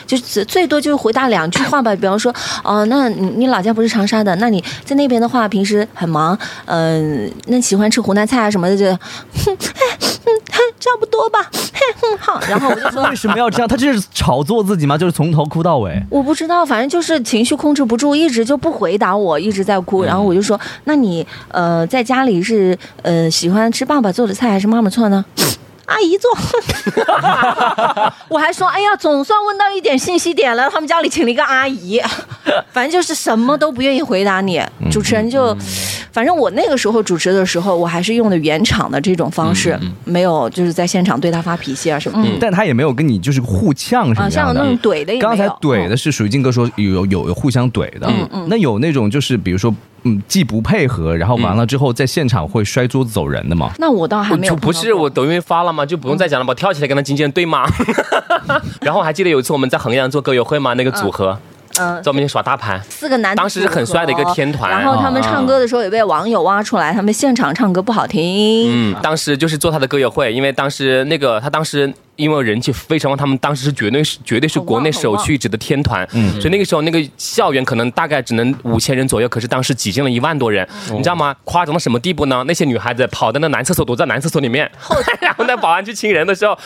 [0.06, 10.28] 就是最多就是回答两句话吧，比方说，哦、那你你老家不是长沙的，那你在那边的话，平时很忙，嗯、那喜欢吃湖南菜啊什么的，就，哼，嗯，
[10.80, 11.38] 差不多吧，
[11.72, 13.68] 嘿，哼，好，然后我就说 为，什么要这样？
[13.68, 14.96] 他这是炒作自己吗？
[14.96, 16.02] 就是从头哭到尾。
[16.10, 20.02] 我不知道，反正就是情绪控制不住，一直就不回答我，一直在哭。
[20.04, 25.24] 然后我就说：“那你呃在家里是呃喜欢吃爸爸做的菜还是妈妈做呢？”
[25.86, 26.30] 阿姨做，
[28.28, 30.68] 我还说，哎呀，总算问到一点信息点了。
[30.70, 32.00] 他们家里请了一个阿姨，
[32.72, 34.62] 反正就是什么都不愿意回答你。
[34.90, 35.56] 主持人就，
[36.12, 42.18] 反正我那个时候主持的时候，我还是用的原厂的这种方式，没有就是在现场对他发脾气啊什么。
[42.26, 44.30] 嗯但他也没有跟你就是互呛什啊，么样的。
[44.30, 45.20] 像那种怼的也没有。
[45.20, 49.72] 刚才怼嗯的是属于金哥说有有有互相怼的，嗯嗯那有那种就是比如说
[50.04, 53.72] 嗯既不配合，然后完了之后在现场会摔桌子走人的吗？
[53.78, 55.84] 那我倒还没有就不是我抖音发了吗？
[55.84, 56.54] 就不用再讲了吧？
[56.54, 57.66] 跳起来跟他经纪人对骂。
[58.80, 61.38] 然后我还记得有一次我们在衡阳做歌友会吗，那个组合
[61.78, 62.80] 嗯在我面前耍大牌。
[62.88, 68.92] 四个男当时是很帅的一个天团然后他们唱歌的时候也被网友挖出来，他们现场唱歌不好听。
[68.92, 81.34] 嗯，当时就是做他的歌友会，因为当时那个他当时因为人气非常旺，他们当时是绝对是绝对是国内首屈一指的天团，嗯，所以那个时候那个校园可能大概只能五千人左右，可是当时挤进了一万多人，你知道吗？
[81.44, 82.44] 夸张到什么地步呢？
[82.46, 84.70] 那些女孩子跑到那男厕所躲在男厕所里面，
[85.20, 86.58] 然后那保安去亲人的时候，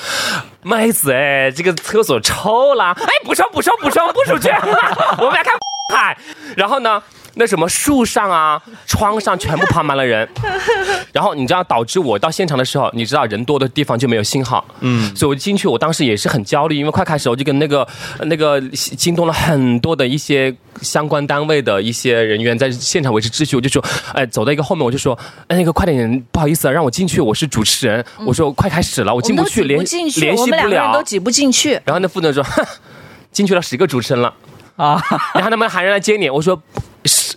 [0.63, 4.49] 妹子哎，这个厕所臭了，哎，不臭不臭不臭不出去，
[5.19, 5.55] 我们来看
[5.95, 6.17] 海，
[6.57, 7.03] 然后呢？
[7.39, 10.29] 那什么树上啊、窗上全部爬满了人，
[11.13, 17.87] 然后你知道导致我到现场的时候，你知道人多的地方就没有信号，嗯，所以我进去，我当时也是很焦虑，因为快开始我就跟那个
[18.27, 23.81] 那个惊动了很多的一些相关单位的一些人员在现场维持秩序，我就说，
[24.13, 31.81] 哎，走到一个后面我就说，哎，那个快点，不好意思啊，让我进去，我是主持人，我说快开始了，我进不去，联不进去，联系不我们两个人都，挤不进去。
[31.85, 32.45] 然后那负责人说，
[33.31, 34.35] 进去了十个主持人了。
[34.77, 35.01] 啊，
[35.35, 36.61] 然后他们喊人来接你，我说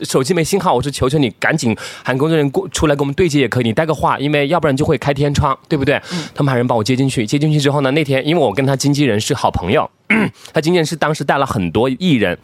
[0.04, 6.00] 手手机没信号，我说求求你赶紧喊工作人员过出来跟我们对接也可以，你带个话，因为要不然就会开天窗，对不对？
[6.36, 9.90] 他们喊人把我接进去，接进去之后呢，那天因为我跟他经纪人是好朋友，
[10.54, 12.38] 他经纪人是当时带了很多艺人，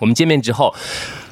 [0.00, 0.74] 我们见面之后，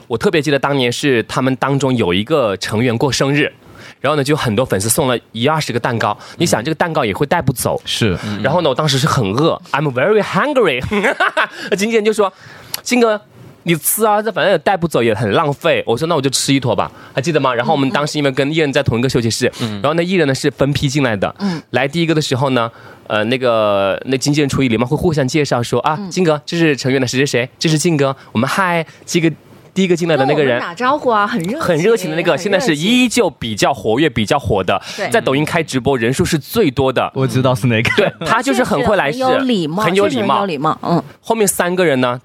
[0.06, 3.52] 我特别记得当年是他们当中有一个成员过生日。
[4.00, 10.80] 然后呢，就很多粉丝送了一二十个蛋糕，你想这个蛋糕也会带不走，是然后呢，我当时是很饿，I'm very hungry。
[11.76, 12.32] 经纪人就说
[12.82, 13.20] ：“金哥，
[13.64, 21.34] 你吃啊，这反正也带不走，也很浪费。”我说：“那我就吃一坨吧，还记得吗？”然后我们当时因为跟艺人在同一个休息室，然后那艺人呢是分批进来的。
[21.70, 22.70] 来第一个的时候呢，
[23.06, 29.30] 呃，那个那经纪人出于礼貌会互相介绍说：“啊，金哥，这是成员的谁谁谁，这是靖哥，我们嗨，这个
[29.74, 37.10] 第一个进来的那个人跟我们。”打招呼啊，很热，很热情的那个，现在是依旧比较活跃、比较火的对，在抖音开直播人数是最多的。
[37.14, 40.44] 我知道是哪个，对他就是很会来事，很有礼貌，很有礼貌。
[40.46, 40.78] 礼貌。
[40.82, 42.20] 嗯，后面三个人呢，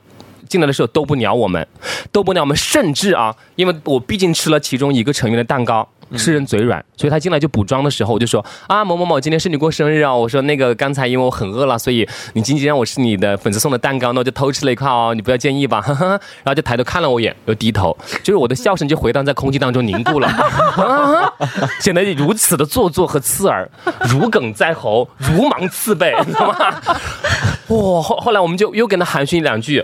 [0.55, 1.67] 进来的时候都不鸟我们，
[2.13, 5.85] 都不鸟我们，甚至啊，因为我毕竟吃了其中一个成员的蛋糕。
[6.15, 10.13] 吃人嘴软，所以他进来就补妆的时候，我就说啊某某某，今天是你过生日啊！
[10.15, 15.81] 我说那个刚才因为我很饿了，所以你仅仅让我吃你的粉丝送的蛋糕，那我就偷吃了一块哦，你不要介意吧？
[15.81, 20.31] 呵呵，然后就抬头看了我一眼，又低头，就是我的笑声就回荡在空气当中凝固了，
[21.81, 23.67] 显得如此的做作和刺耳，
[24.07, 26.55] 如鲠在喉，如芒刺背，你知道吗？
[27.69, 29.83] 哇、后后来我们就又跟他寒暄两句，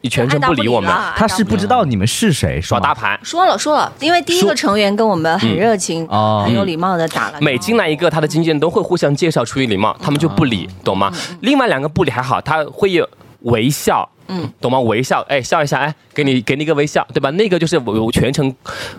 [0.00, 3.18] 你全程不理我们，他是不知道你们是谁，耍大牌。
[3.22, 7.38] 说了说了，因为第一个成员跟我们很热情，哦很有礼貌的打了。
[7.40, 11.12] 每进来一个，他的经纪人都会互相介绍，出于礼貌，他们就不理，懂吗？
[11.40, 13.08] 另外两个不理还好，他会有
[13.40, 14.78] 微笑，嗯，懂吗？
[14.80, 17.30] 微笑，哎，笑一下，哎，给你给你一个微笑，对吧？
[17.30, 18.54] 那个就是我我全程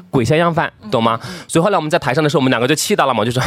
[0.10, 1.18] 鬼笑样范，懂吗？
[1.48, 3.42] 所以后来我们在台上的时候，我们两个就气到了嘛，就说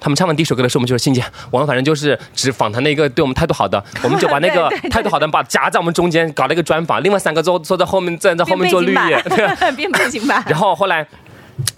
[0.00, 9.76] 他们唱完第一首歌的时候，我们就说欣姐，我们反正就是只访谈那个对我们态度好的，我们就把那个 态度好的把夹在我们中间搞了一个专访，另外三个坐坐在后面站在后面做绿叶， 对。
[9.76, 10.42] 变背景板。
[10.48, 11.06] 然后后来。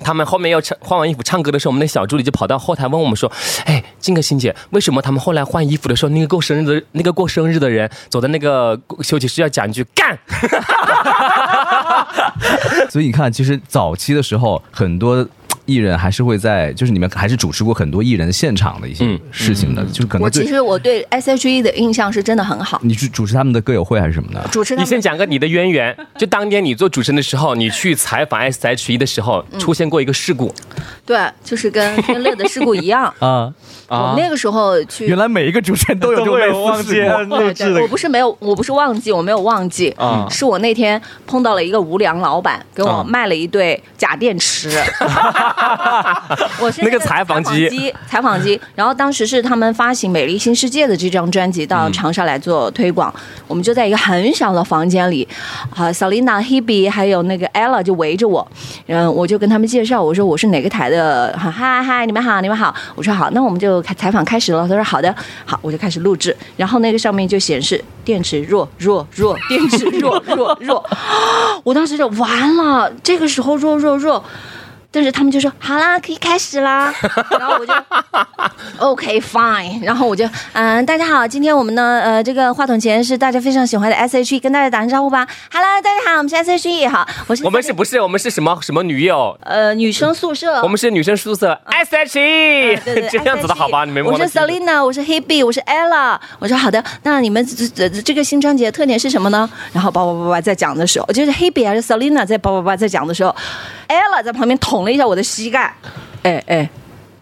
[0.05, 3.31] 他们后面要唱换完衣服唱歌的时候，我们那小助理就跑到后台问我们说
[3.67, 10.17] ：“哎，静哥欣姐，为什么他们后来换衣服的时候，那个过生日的 那个过生日的人走在那个休息室要讲一句干？”
[12.89, 15.27] 所以你看，其实早期的时候，很多
[15.73, 24.47] 艺人还是会在，就是你们还是主持过很多艺人现场的一些嗯事情的，就是可能我其实我对 S.H.E 的印象是真的很好，你去主持他们的歌友会还是什么的？
[24.51, 25.97] 主持你先讲个你的渊源。
[26.19, 30.55] 就当年你做主持人的时候，你去采访 S.H.E 的时候，出现过一个事故，
[31.07, 33.13] 对，就是跟天乐的事故一样。
[33.19, 33.53] 啊，
[33.89, 37.37] 我那个时候去原来每一个主持人都有这种都会类有忘记似事故。
[37.37, 44.71] 录制的对我不是没有，我不是忘记，我没有忘记，啊是我那天碰到了一个无良老板，给我啊卖了一对假电池。
[46.61, 48.61] 我是那个采访机机，采访机。
[48.75, 53.12] 然后当时是他们发行《美丽新世界》的这张专辑到长沙来做推广，
[53.46, 55.27] 我们就在一个很小的房间里，
[55.75, 58.46] 啊，Selina、Hebe 还有那个 Ella 就围着我，
[58.87, 62.75] 嗯，我就跟他们介绍，我说我是哪个台的，哈嗨嗨，你们好，你们好。
[62.94, 64.66] 我说好，那我们就开采访开始了。
[64.68, 66.37] 他说好的，好，我就开始录制。
[66.57, 70.85] 然后那个上面就显示电池弱弱弱，电池弱弱弱。
[71.64, 74.22] 我当时就完了，这个时候弱弱弱。
[74.94, 76.94] 但是他们就说好啦，可以开始啦。
[77.40, 77.72] 然后我就
[78.78, 85.26] OK fine，然后我就嗯，大家好，今天我们呢，呃，这个话筒前是大家非常喜欢的 S.H.E，跟大家打声招呼吧。
[85.50, 89.37] Hello，大家好，我们是 S.H.E，好，我是我们是不是我们是什么什么女友？
[89.44, 93.87] 呃女生宿舍，我们是女生宿舍 S H E，对对 这样子的好吧？
[93.87, 96.18] 你们我是 Selina，我是 Hebe，我是 Ella。
[96.38, 99.48] 我说好的，那你们这这这个新专辑的特点是什么呢？
[99.72, 103.35] 然后叭叭叭叭在讲的时候，就是 Hebe 还是 Selina 在叭叭叭在讲的时候
[103.88, 105.75] ，Ella 在旁边捅了一下我的膝盖，
[106.23, 106.68] 哎哎。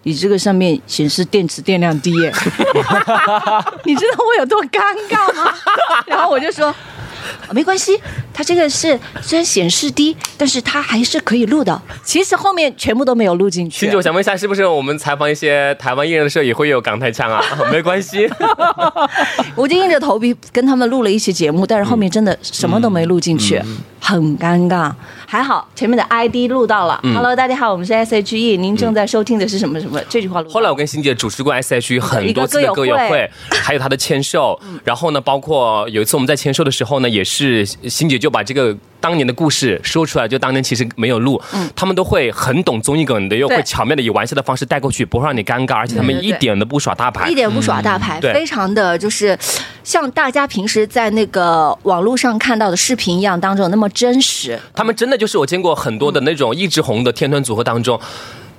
[0.03, 2.33] 你这个上面显示电池电量低耶，
[3.85, 5.53] 你知道我有多尴尬吗？
[6.09, 6.75] 然后我就说。
[7.53, 8.01] 没关系，
[8.33, 11.81] 它这个是虽然显示低，但是它还是可以录的。
[12.03, 13.85] 其实后面全部都没有录进去。
[13.85, 17.45] 其实我想问一下，是不是我们采访一些台湾艺人的时候也会有港台腔啊？
[17.71, 18.27] 没关系，
[19.55, 23.61] 我就硬着头皮跟他们录了一期节目，但是后面真的什么都没录进去，
[24.11, 24.93] 很尴尬。
[25.27, 27.01] 还好前面的 ID 录到了。
[27.15, 30.01] Hello，大家好，我们是 S.H.E，您正在收听的是什么什么？
[30.09, 30.51] 这句话录。
[30.51, 34.61] 后来我跟欣姐主持过 S.H.E 很多次的歌友会，还有她的签售。
[34.85, 37.31] 然后呢，包括有一次我们在签售的时候呢，也是。
[37.41, 49.37] 是欣姐就把这个当年的故事说出来，就当年其实没有录，嗯，他们都会很懂综艺梗的，又会巧妙的以玩笑的方式带过去，不会让你尴尬，而且他们一点都不耍大牌，一点不耍大牌，非常的就是
[49.83, 54.59] 像大家平时在那个网络上看到的视频一样当中那么真实。
[54.75, 57.99] 他们真的就是我见过很多的那种一直红的天团组合当中，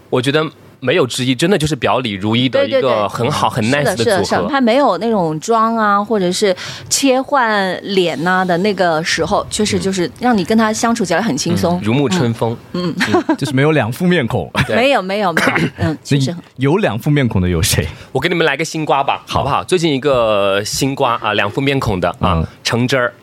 [0.09, 0.45] 我觉得。
[0.81, 4.47] 没有之一，真的就是表里如一的一个很好很 nice 的组合。
[4.49, 6.53] 他没有那种妆啊，或者是
[6.89, 12.57] 切换脸呐的那个时候，确实就是让你跟他相处起来很轻松，如沐春风。
[12.73, 12.91] 嗯，
[13.37, 14.51] 就是没有两副面孔。
[14.75, 17.87] 没有没有没有，嗯，确实有两副面孔的有谁？
[18.11, 19.63] 我给你们来个新瓜吧，好不好？
[19.63, 23.13] 最近一个新瓜啊，两副面孔的啊，橙汁儿。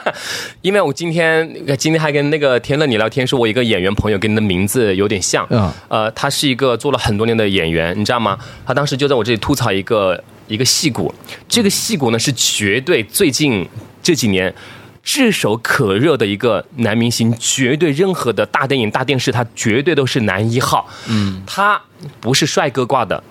[0.62, 5.46] 因为我今天今天还跟那个天乐你聊天，说我一个演员朋友跟你的名字有点像。
[5.50, 6.93] 嗯，呃，他是一个做。
[6.94, 8.38] 了很多年的演员，你知道吗？
[8.64, 11.14] 他当时就在我这里吐槽一个一个戏骨，
[11.48, 13.68] 这个戏骨呢是绝对最近
[14.02, 14.54] 这几年
[15.02, 20.88] 炙手可热的一个男明星，绝对任何的大电影、大电视，他绝对都是男一号。
[21.08, 21.80] 嗯，他
[22.20, 23.22] 不是帅哥挂的，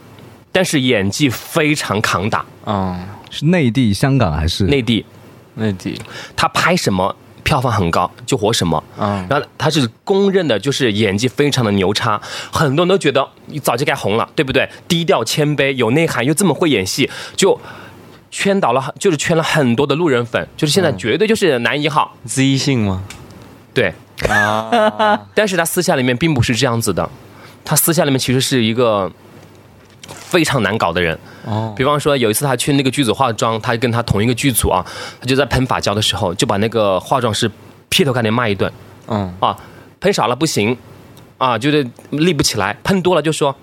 [0.52, 2.46] 但是演技非常扛打。
[2.66, 3.00] 嗯，
[3.32, 5.04] 是内地、香港还是内地？
[5.56, 6.00] 内地。
[6.36, 7.16] 他拍什么？
[7.44, 12.20] 票房很高，就火什么，嗯，然后他是公认的，就是演技非常的牛叉，
[12.52, 14.68] 很多人都觉得你早就该红了，对不对？
[14.88, 17.60] 低调谦卑，有内涵，又这么会演戏，就
[18.32, 23.04] 圈倒了，就是圈了很多的路人粉，就是现在绝对就是男一号，Z 姓吗？
[23.74, 23.94] 对
[24.30, 27.10] 啊， 但是他私下里面并不是这样子的，
[27.66, 29.12] 他私下里面其实是一个。
[30.14, 34.86] 非常难搞的人哦，比方说有一次他去那个剧组化妆，他跟他同一个剧组啊，
[35.20, 37.50] 他就在喷发胶的时候，就把那个化妆师
[37.90, 38.72] 劈头盖脸骂一顿，
[39.08, 39.58] 嗯啊，
[40.00, 40.78] 喷少了不行，
[41.38, 43.56] 啊，就是立不起来，喷多了就说，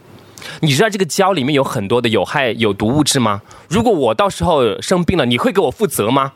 [0.61, 3.41] 你知道这个胶里面有很多的有害有毒物质吗？
[3.69, 6.33] 如果我到时候生病了，你会给我负责吗？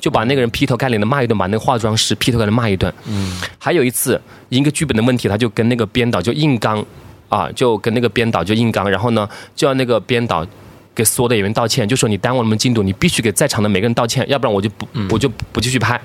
[0.00, 2.90] 就把那个人劈头盖脸的骂一顿，把那个化妆师劈头盖脸骂一顿。
[3.06, 6.82] 嗯，还有一次一个剧本的问题，他就跟那个编导就硬刚。
[7.30, 10.46] 啊，就跟那个编导就硬刚，然后呢，就要那个编导
[10.94, 15.98] 给所有的演员道歉，就说你耽误了我们进度，你必须给在场的每个人道歉，要不然我就不我就不继续拍。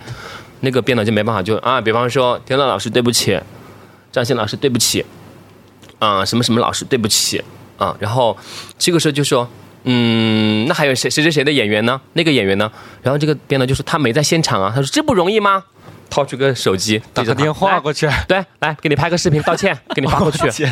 [0.62, 3.38] 那个编导就没办法，就啊，比方说田乐老师对不起，
[4.12, 5.06] 张欣老师对不起，
[6.00, 7.44] 啊什么什么老师对不起
[7.78, 8.36] 啊，然后
[8.78, 9.48] 这个时候就说，
[9.84, 12.00] 嗯，那还有谁谁谁谁的演员呢？
[12.14, 12.72] 那个演员呢？
[13.04, 15.64] 然后这个编导就说他没在现场啊，他说这不容易吗？
[16.16, 20.66] 掏出个手机，打个电话过去，对，来给你拍个视频道歉， 给你发过去。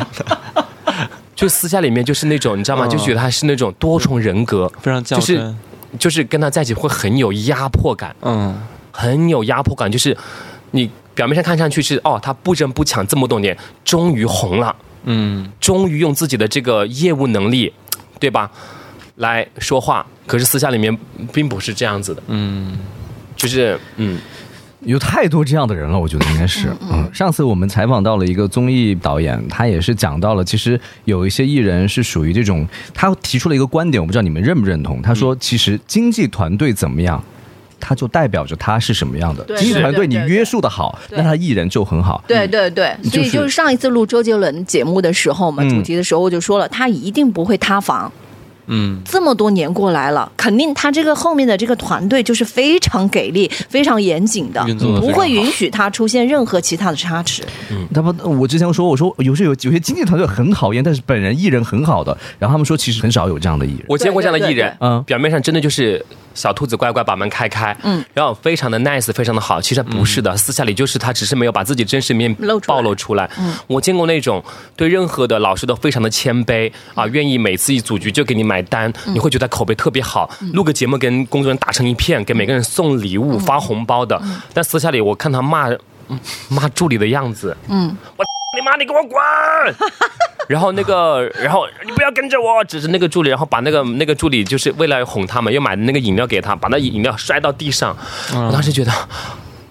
[1.34, 2.86] 就私下里面就是那种，你知道吗？
[2.86, 5.54] 就觉得他是那种多重人格，非常就是
[5.98, 8.58] 就是跟他在一起会很有压迫感，嗯，
[8.90, 9.92] 很有压迫感。
[9.92, 10.16] 就是
[10.70, 13.54] 你表面上看上去是哦，他不争不抢这么多年，
[13.84, 17.70] 终于红了，嗯，终于用自己的这个业务能力，
[18.18, 18.50] 对吧，
[19.16, 20.06] 来说话。
[20.26, 20.96] 可是私下里面
[21.34, 22.78] 并不是这样子的，嗯，
[23.36, 24.18] 就是嗯。
[24.84, 26.68] 有太多这样的人了，我觉得应该是。
[26.90, 35.00] 嗯，上次我们采访到了一个综艺导演，他也是讲到了，其实有一些艺人是属于这种，他提出了一个观点，我不知道你们认不认同。
[35.00, 37.22] 他说，其实经纪团队怎么样，
[37.80, 39.44] 他就代表着他是什么样的。
[39.56, 42.22] 经纪团队你约束的好，那他艺人就很好。
[42.26, 48.12] 对对对，所以就是上一次录周杰伦节目的时候嘛，主题的时候我就说了，他一定不会塌房。
[48.66, 54.64] 嗯，这么多年过来了，肯定他这个后面的这个团队就是非常给力、 非常严谨的
[55.00, 57.42] 不会允许他出现任何其他的差池。
[57.70, 57.86] 嗯。
[57.94, 63.84] 他们我之前说，我说有时候有有些经纪团队很讨厌，但是本人艺人很好的，然后他们说其实很少有这样的艺人。
[63.88, 65.02] 我见过这样的艺对对人，嗯。
[65.04, 73.30] 表面上真的就是小兔子乖乖把门开开，嗯，然后非常的 nice，非常的好，其实不是的，私下里就是他只是没有把自己真实面露出暴露出来。
[73.38, 74.42] 嗯，我见过那种
[74.74, 84.20] 对任何的老师都非常的谦卑啊，愿意每次一组局就给你买单，你会觉得口碑特别好，录个节目跟工作人员打成一片，给每个人送礼物、发红包的，
[84.52, 85.68] 但私下里我看他骂
[86.48, 89.18] 骂助理的样子，嗯，我 你妈，你给我滚！
[90.46, 97.96] 然后那个，然后你不要跟着我，指着那个助理，然后把那个那个助理就是为了哄他们，又买那个饮料给他，把那饮料摔到地上。
[98.32, 98.92] 我当时觉得，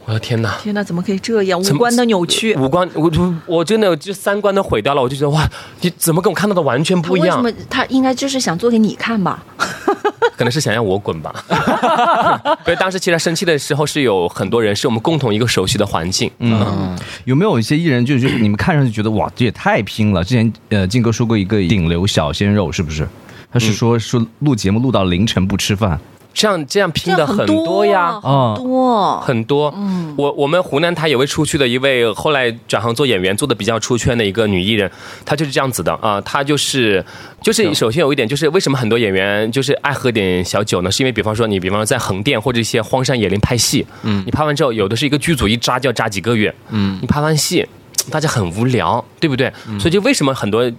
[0.06, 0.58] 我的天哪！
[0.62, 1.60] 天哪，怎么可以这样？
[1.62, 5.50] 五官的扭曲，五官，我我我真的就三观都毁掉了，我就觉得哇，
[5.82, 7.66] 你怎么跟我看到的完全不一样为什么？
[7.70, 9.44] 他应该就是想做给你看吧？
[10.36, 11.34] 可能是想让我滚吧。
[12.66, 16.30] 所以当时其实生气的时候是有很多人，是我们共同一个熟悉的环境。
[16.40, 20.24] 嗯，有没有一些艺人就是你们看上去觉得哇，这也太拼了？
[20.24, 23.08] 之前呃，靖哥说过一个顶流小鲜肉，是不是？
[23.52, 26.00] 他是说说录节目录到凌晨不吃饭，
[26.34, 28.20] 这样这样拼的很多多呀。
[28.24, 28.74] 啊很多。
[29.22, 34.90] 很多，嗯，我我们湖南台有位出去的一位，后来转行做演员，做的比较出圈的一个女艺人，
[35.26, 37.04] 她就是这样子的啊、她就是
[37.42, 40.92] 就是首先有一点就是为什么很多演员就是爱喝点小酒呢？
[40.92, 47.66] 是因为比方说你比方说在横店或者一些荒山野岭拍戏，嗯，你拍完之后有的是一个剧组一扎就要扎几个月，嗯，你拍完戏
[48.10, 49.52] 大家很无聊，对不对？
[49.80, 50.72] 所以就为什么很多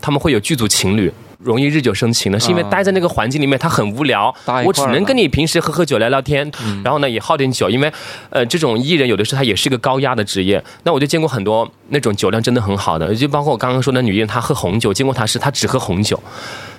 [0.00, 1.12] 他们会有剧组情侣。
[1.38, 4.34] 容易日久生情呢，是因为待在那个环境里面，他很无聊，
[4.66, 6.50] 我只能跟你平时喝喝酒聊聊天，
[6.82, 7.92] 然后呢也耗点酒，因为
[8.30, 10.62] 呃这种艺人有的时候他也是个高压的职业。
[10.82, 16.20] 那我就见过很多那种酒量真的很好的，就包括我刚刚说的女艺人，她喝红酒，见过她是她只喝红酒，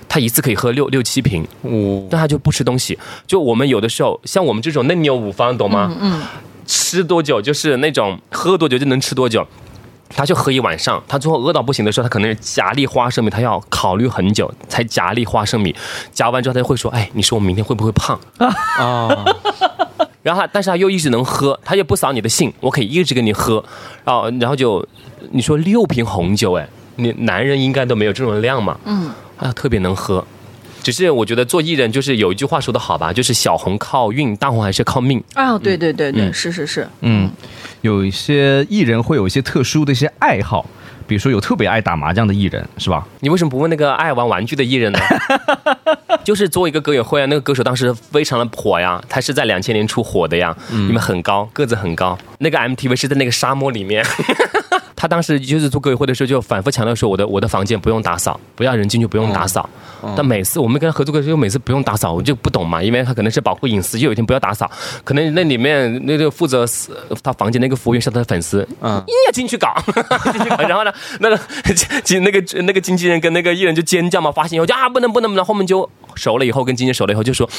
[0.10, 2.98] 她一次可以喝六六七瓶，哦，但她就不吃东西。
[3.26, 5.96] 就我们有的时候像我们这种嫩牛五方，懂吗？
[6.02, 6.22] 嗯，
[6.66, 9.48] 吃多久就是那种喝多久就能吃多久。
[10.10, 15.76] 他就喝一晚上，他最后饿到不行的时候，他可能是夹粒花生米，他要考虑很久才夹粒花生米，
[16.12, 18.50] 夹完之后他就会说：“哎，你说我明天会不会胖？”啊，
[20.24, 23.64] 然后他，但是他又一直能喝，他又不扫你的兴，我可以一直跟你喝，
[24.04, 24.86] 然后然后就
[25.32, 30.26] 你说六瓶红酒，哎，你男人应该都没有这种量嘛，嗯，啊，特别能喝。
[30.84, 35.24] 只是我觉得做艺人就是有一句话说的好吧，就是小红靠运，大红还是靠命。
[35.34, 37.30] 啊，对对对对，是是是，嗯，
[37.82, 40.66] 有一些艺人会有一些特殊的一些爱好，
[41.08, 43.06] 比如说有特别爱打麻将的艺人，是吧？
[43.20, 45.00] 你为什么不问那个爱玩玩具的艺人呢？
[46.24, 52.18] 就是做一个歌友会啊，那个歌手当时非常的火呀，他是在两千年初火的呀，你们很高，个子很高。
[52.40, 54.06] 那个 MTV 是在那个沙漠里面，
[55.00, 59.68] 他当时就是做歌友会的时候就反复强调说，我的我的房间不用打扫，不要人进去不用打扫。
[60.16, 64.70] 但每次我们跟他合作的时候，每次不用打扫，我就不懂嘛，因为他可能是保护隐私，就有一天不要打扫，
[65.06, 66.66] 可能那里面那个负责
[67.24, 69.74] 他房间那个服务员是他的粉丝，嗯硬要进去搞，
[70.68, 71.40] 然后呢，那个
[72.04, 77.50] 经 那个那个经纪人跟那个艺人就尖叫嘛，发现以后就啊不能不能不能，后面就熟了以后跟经纪人熟了以后就说，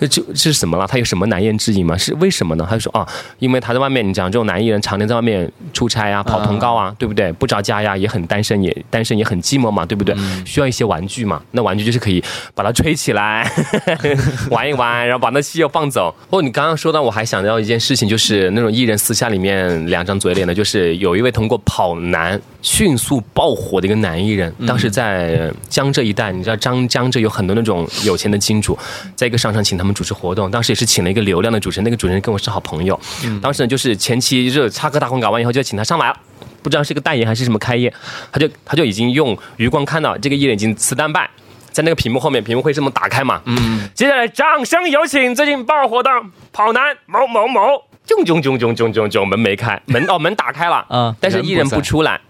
[0.00, 0.86] 这这是什么了？
[0.86, 1.96] 他有什么难言之隐吗？
[1.96, 2.66] 是为什么呢？
[2.68, 3.06] 他就说啊，
[3.38, 7.32] 因为他在外面，你讲这种男艺人常年在外面出差啊，跑通告啊，对不对？
[7.32, 10.14] 不着家呀，也很单身，也单身也很寂寞嘛，对不对？
[10.46, 12.22] 需要一些玩具嘛，那玩具就是可以
[12.54, 13.50] 把它吹起来
[14.50, 16.14] 玩一玩，然后把那戏又放走。
[16.30, 28.78] 哦，你刚刚说到，我还想到一件事情，就是那种艺人私下里面两张嘴脸的，就是有一位通过跑男迅速爆火的一个男艺人，当时在江浙一带，你知道江江浙有很多那种有钱的金主，
[29.14, 32.98] 在一个商场请他们主持活动，当时也是请了一个流量的主持人，那个主持人跟我是好朋友，
[33.40, 36.16] 当时呢就是前期就是插科打诨搞完以后，就请他上来了。
[36.62, 37.92] 不知道是个代言还是什么开业，
[38.32, 41.28] 他就他就已经用余光看到这个艺人已经磁单败，
[41.70, 43.40] 在那个屏幕后面，屏幕会这么打开嘛？
[43.44, 43.88] 嗯。
[43.94, 46.10] 接下来掌声有请最近爆火的
[46.52, 52.20] 跑男某某某，囧囧囧囧囧囧囧，门没开，门哦门打开了，嗯但是艺人不出来。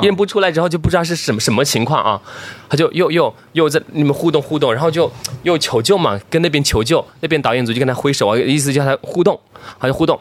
[0.00, 2.18] 艺人不出来之后就不知道是什么什么情况啊，
[2.66, 5.12] 他就又又又在你们互动互动，然后就
[5.42, 9.38] 又求救嘛，跟那边求救，那边导演组就跟他挥手啊，意思叫他互动，
[9.78, 10.18] 他就互动，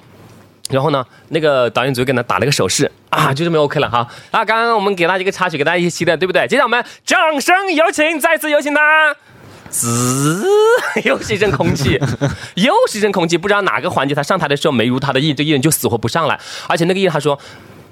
[0.71, 4.07] 然后呢，那个导演组给他打了个手势啊，就这么 OK 了哈。
[4.31, 6.47] 啊，刚刚我们给大家一个插曲，给大家一起期待，对不对？
[6.47, 9.15] 接下来我们掌声有请，再次有请他。
[9.69, 10.45] 滋，
[11.05, 11.97] 又是一阵空气，
[12.55, 16.37] 又是一阵空气，不知道哪个环节他上台的时候没如他的意，这艺人就死活不上来。
[16.67, 17.39] 而且那个艺人他说，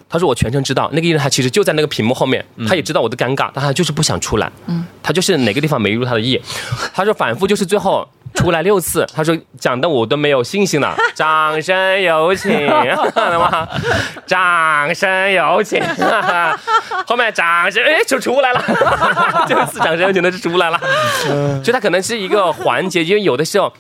[0.10, 4.52] 他说我全程知道，那个艺人他其实就在那个屏幕后面，他也知道我的尴尬，但他就是不想出来。
[4.68, 6.42] 嗯，他就是哪个地方没如他的意，
[6.94, 8.06] 他说反复就是最后
[8.36, 10.96] 出来六次， 他说讲的我都没有信心了。
[11.16, 13.68] 掌声有请， 懂吗？
[14.26, 15.82] 掌声有请，
[17.06, 18.64] 后面掌声哎就出来了，
[19.48, 20.80] 这次掌声有请的就出来了。
[21.64, 23.72] 就他可能是一个环节，因为有的时候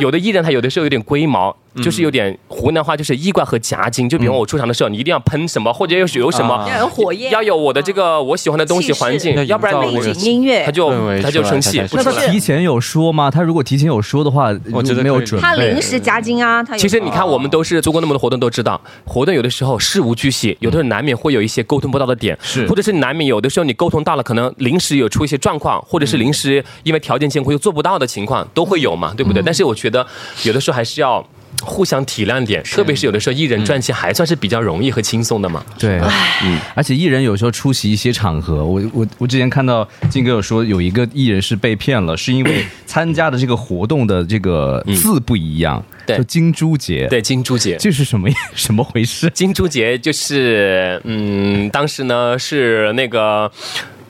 [0.00, 1.54] 有的艺人他有的时候有点龟毛。
[1.82, 4.08] 就是有点湖南话，就是衣冠和夹紧。
[4.08, 10.70] 就比如我出场的时候，你一定要喷什么，或者有有什么，要有火焰，要有我的这个我喜欢的东西环境，要不然背景音乐他。
[10.70, 10.90] 就
[11.22, 11.82] 他就生气。
[11.92, 13.30] 那他提前有说吗？
[13.30, 29.42] 他如果提前有说的话，我觉得没有准他备临时夹精啊，他其实你看，我们都是做过那么多活动，都知道活动有的时候事无巨细，有的时候难免会有一些沟通不到的点，是或者是难免有的时候你沟通到了，可能临时有出一些状况，或者是临时因为条件艰苦又做不到的情况，都会有嘛，对不对？
[29.42, 30.06] 但是我觉得
[30.44, 31.26] 有的时候还是要。
[31.62, 35.64] 互相体谅点，特别是有的时候艺人赚钱还算是比较容易和轻松的嘛。
[35.78, 35.98] 对，
[36.44, 47.76] 嗯，而且艺人有时候出席一些场合，我我我之前看到金哥有说有一个艺人是被骗了，是因为参加的这个活动的这个字不一样，对就金猪节，，对，金猪节。
[47.78, 49.30] 这是什么 什么回事？
[49.30, 53.50] 金猪节就是，嗯，当时呢是那个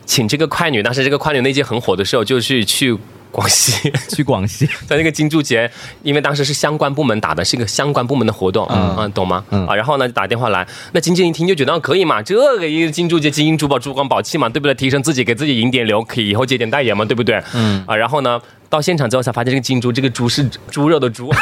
[0.05, 2.97] 请这个快女，当时这个快女那届很火的时候，就是去
[3.30, 3.92] 广西。
[4.08, 5.70] 去广西，在那个金柱节，
[6.02, 9.44] 因为当时是相关部门打的，是一个相关部门的活动，嗯懂吗？
[9.50, 14.74] 嗯啊，然后呢就打电话来，那经纪人一听就觉得、啊可以嘛，这个一个金柱节金银珠宝珠光宝气嘛，对不对？
[14.74, 17.42] 提升自己，给自己引点流，可以以后接点代言嘛，对不对？
[17.54, 21.30] 嗯啊，然后呢到现场之后才发现这个金猪，这个猪是猪肉的猪。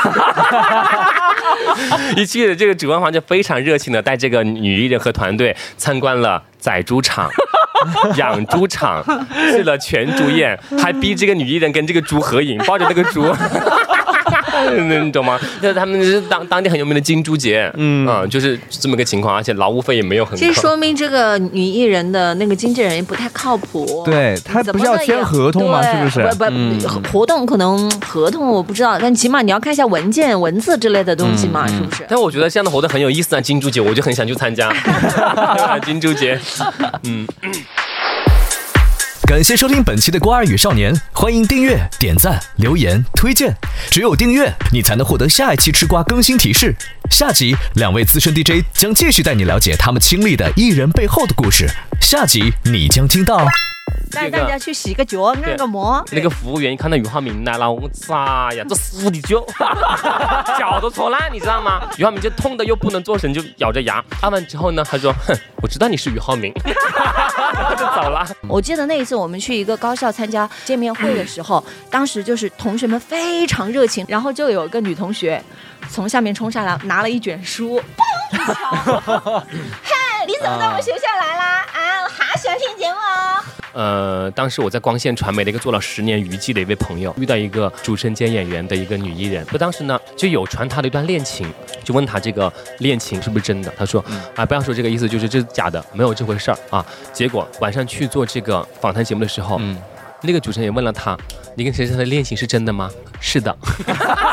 [2.17, 7.29] 一去的这个主办方就非常热情的带这个女艺人和团队参观了宰猪场。
[8.17, 9.03] 养猪场
[9.53, 13.25] 去了全猪宴，还逼这个女艺人跟这个猪合影，抱着那个猪。
[15.05, 15.39] 你懂吗？
[15.61, 20.47] 就是他们是当当地很有名的金猪节，嗯啊，就是这么个情况，而且劳务费也没有很高。
[20.47, 24.03] 这说明这个女艺人的那个经纪人也不太靠谱。
[24.05, 25.83] 对她不是要签合同吗？
[25.83, 26.23] 是不是？
[26.37, 32.05] 不不，活动可能合同我不知道，但起码你要看一下文件、文字之类的东西嘛，是不是？
[32.09, 34.73] 但我觉得这样的活动很有意思啊，金猪节我就很想去参加。
[35.85, 36.39] 金猪节，
[39.27, 43.55] 感谢收听本期的《瓜儿与少年》，欢迎订阅、点赞、留言、推荐。
[43.91, 46.75] 只有订阅，你才能获得下一期吃瓜更新提示。
[47.11, 51.67] 下集，两位资深 DJ 将继续带你了解他们经历的艺人背后的故事。
[52.03, 53.47] 下集你将听到。
[54.11, 56.05] 带大家去洗个脚、按个摩。
[56.13, 59.45] 那个服务员一看到俞灏明来了，我擦呀，这死的脚，
[60.59, 61.83] 脚都搓烂，你知道吗？
[61.99, 64.03] 俞灏明就痛的又不能做声，就咬着牙。
[64.23, 66.53] 按完之后呢，他说：“哼，我知道你是俞灏明。
[67.55, 68.25] ”他就走了。
[68.49, 75.43] 我记得那一次我们去一个高校参加见面会的时候，当时就是同学们非常热情，然后就有一个女同学
[75.91, 77.83] 从下面冲下来，拿了一卷书，嘣
[78.33, 78.53] 一敲，
[79.83, 81.67] 嗨，你怎么到我们学校来啦？
[81.73, 82.84] 啊，我好喜欢听节目哦。
[83.75, 91.53] 呃，当时我在光线传媒的一个做了十年娱记的一位朋友，遇到一个主持人兼演员的一个女艺人，就当时呢就有传她的一段恋情，
[91.83, 94.03] 就问她这个恋情是不是真的，她说
[94.37, 96.87] 啊不要说这个意思，就是这是假的，没有这回事儿啊。
[97.13, 99.77] 结果晚上去做这个访谈节目的时候，嗯
[100.23, 101.19] 那个主持人也问了她，
[101.55, 102.89] 你跟谁谁的恋情是真的吗？
[103.21, 103.55] 是的，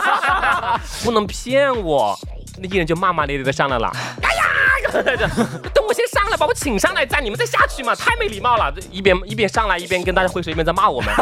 [1.04, 2.18] 不能骗我。
[2.62, 3.92] 那艺人就骂骂咧咧的上来了。
[4.22, 4.30] 哎
[5.16, 5.30] 呀，
[5.74, 6.06] 等我先
[6.42, 8.74] 把我请上来，再你们再下去嘛，太没礼貌了。
[8.76, 11.14] 这一边一边上来，一边跟大家挥手，一边在骂我们。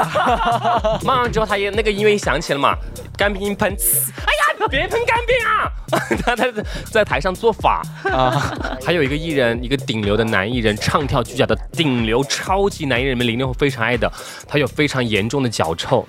[1.04, 2.74] 骂完之后，他也那个音乐一响起了嘛，
[3.18, 5.70] 干冰一喷，呲哎呀，别喷干冰啊！
[6.24, 8.32] 他他在台上做法啊，
[8.82, 14.10] 还有一个艺人，一个顶流的男艺人，唱跳俱佳的顶流超级男艺人们，零零后非常爱的，
[14.48, 16.06] 他有非常严重的脚臭。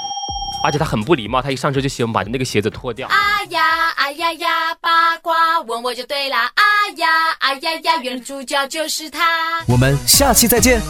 [0.63, 3.09] 而且他很不礼貌，他一上车就喜欢把那个鞋子脱掉。
[3.09, 3.61] 啊呀
[3.97, 6.51] 啊呀呀，八卦问我就对啦。
[6.55, 6.63] 啊
[6.97, 9.63] 呀啊呀呀，原来主角就是他。
[9.67, 10.81] 我们下期再见。